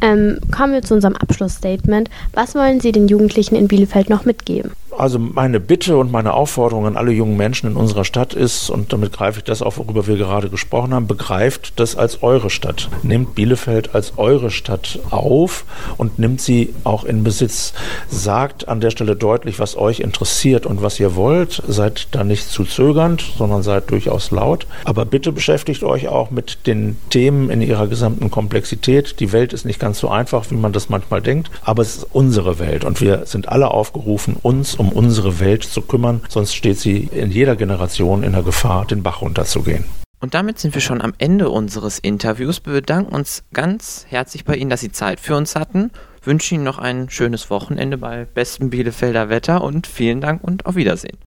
Ähm, 0.00 0.38
kommen 0.50 0.72
wir 0.72 0.82
zu 0.82 0.94
unserem 0.94 1.16
Abschlussstatement. 1.16 2.10
Was 2.32 2.54
wollen 2.54 2.80
Sie 2.80 2.92
den 2.92 3.08
Jugendlichen 3.08 3.56
in 3.56 3.68
Bielefeld 3.68 4.08
noch 4.08 4.24
mitgeben? 4.24 4.72
Also 4.96 5.18
meine 5.18 5.60
Bitte 5.60 5.96
und 5.96 6.12
meine 6.12 6.34
Aufforderung 6.34 6.86
an 6.86 6.96
alle 6.96 7.12
jungen 7.12 7.36
Menschen 7.36 7.70
in 7.70 7.76
unserer 7.76 8.04
Stadt 8.04 8.34
ist, 8.34 8.70
und 8.70 8.92
damit 8.92 9.12
greife 9.12 9.38
ich 9.38 9.44
das 9.44 9.62
auf, 9.62 9.78
worüber 9.78 10.06
wir 10.06 10.16
gerade 10.16 10.48
gesprochen 10.48 10.92
haben, 10.94 11.06
begreift 11.06 11.74
das 11.76 11.96
als 11.96 12.22
eure 12.22 12.50
Stadt. 12.50 12.88
Nehmt 13.02 13.34
Bielefeld 13.34 13.94
als 13.94 14.14
eure 14.16 14.50
Stadt 14.50 14.98
auf 15.10 15.64
und 15.96 16.18
nimmt 16.18 16.40
sie 16.40 16.74
auch 16.84 17.04
in 17.04 17.24
Besitz. 17.24 17.72
Sagt 18.08 18.68
an 18.68 18.80
der 18.80 18.90
Stelle 18.90 19.16
deutlich, 19.16 19.58
was 19.58 19.76
euch 19.76 20.00
interessiert 20.00 20.66
und 20.66 20.82
was 20.82 20.98
ihr 21.00 21.14
wollt. 21.14 21.62
Seid 21.68 22.08
da 22.10 22.24
nicht 22.24 22.50
zu 22.50 22.64
zögernd, 22.64 23.24
sondern 23.38 23.62
seid 23.62 23.90
durchaus 23.90 24.30
laut. 24.30 24.66
Aber 24.84 25.04
bitte 25.04 25.32
beschäftigt 25.32 25.82
euch 25.82 26.08
auch 26.08 26.30
mit 26.30 26.66
den 26.66 26.96
Themen 27.10 27.50
in 27.50 27.62
ihrer 27.62 27.86
gesamten 27.86 28.30
Komplexität. 28.30 29.20
Die 29.20 29.32
Welt 29.32 29.52
ist 29.52 29.64
nicht 29.64 29.78
ganz 29.78 29.98
so 29.98 30.08
einfach, 30.08 30.50
wie 30.50 30.56
man 30.56 30.72
das 30.72 30.88
manchmal 30.88 31.22
denkt, 31.22 31.50
aber 31.62 31.82
es 31.82 31.98
ist 31.98 32.06
unsere 32.12 32.58
Welt 32.58 32.84
und 32.84 33.00
wir 33.00 33.26
sind 33.26 33.48
alle 33.48 33.70
aufgerufen, 33.70 34.36
uns 34.42 34.74
um 34.80 34.92
unsere 34.92 35.40
Welt 35.40 35.62
zu 35.62 35.82
kümmern, 35.82 36.22
sonst 36.30 36.54
steht 36.54 36.78
sie 36.78 37.10
in 37.12 37.30
jeder 37.30 37.54
Generation 37.54 38.22
in 38.22 38.32
der 38.32 38.42
Gefahr, 38.42 38.86
den 38.86 39.02
Bach 39.02 39.20
runterzugehen. 39.20 39.84
Und 40.20 40.32
damit 40.32 40.58
sind 40.58 40.72
wir 40.74 40.80
schon 40.80 41.02
am 41.02 41.12
Ende 41.18 41.50
unseres 41.50 41.98
Interviews. 41.98 42.62
Wir 42.64 42.72
bedanken 42.72 43.14
uns 43.14 43.44
ganz 43.52 44.06
herzlich 44.08 44.44
bei 44.46 44.56
Ihnen, 44.56 44.70
dass 44.70 44.80
Sie 44.80 44.90
Zeit 44.90 45.20
für 45.20 45.36
uns 45.36 45.54
hatten. 45.54 45.90
Wünschen 46.22 46.54
Ihnen 46.54 46.64
noch 46.64 46.78
ein 46.78 47.10
schönes 47.10 47.50
Wochenende 47.50 47.98
bei 47.98 48.24
bestem 48.24 48.70
Bielefelder 48.70 49.28
Wetter 49.28 49.62
und 49.62 49.86
vielen 49.86 50.22
Dank 50.22 50.42
und 50.42 50.64
auf 50.64 50.76
Wiedersehen. 50.76 51.18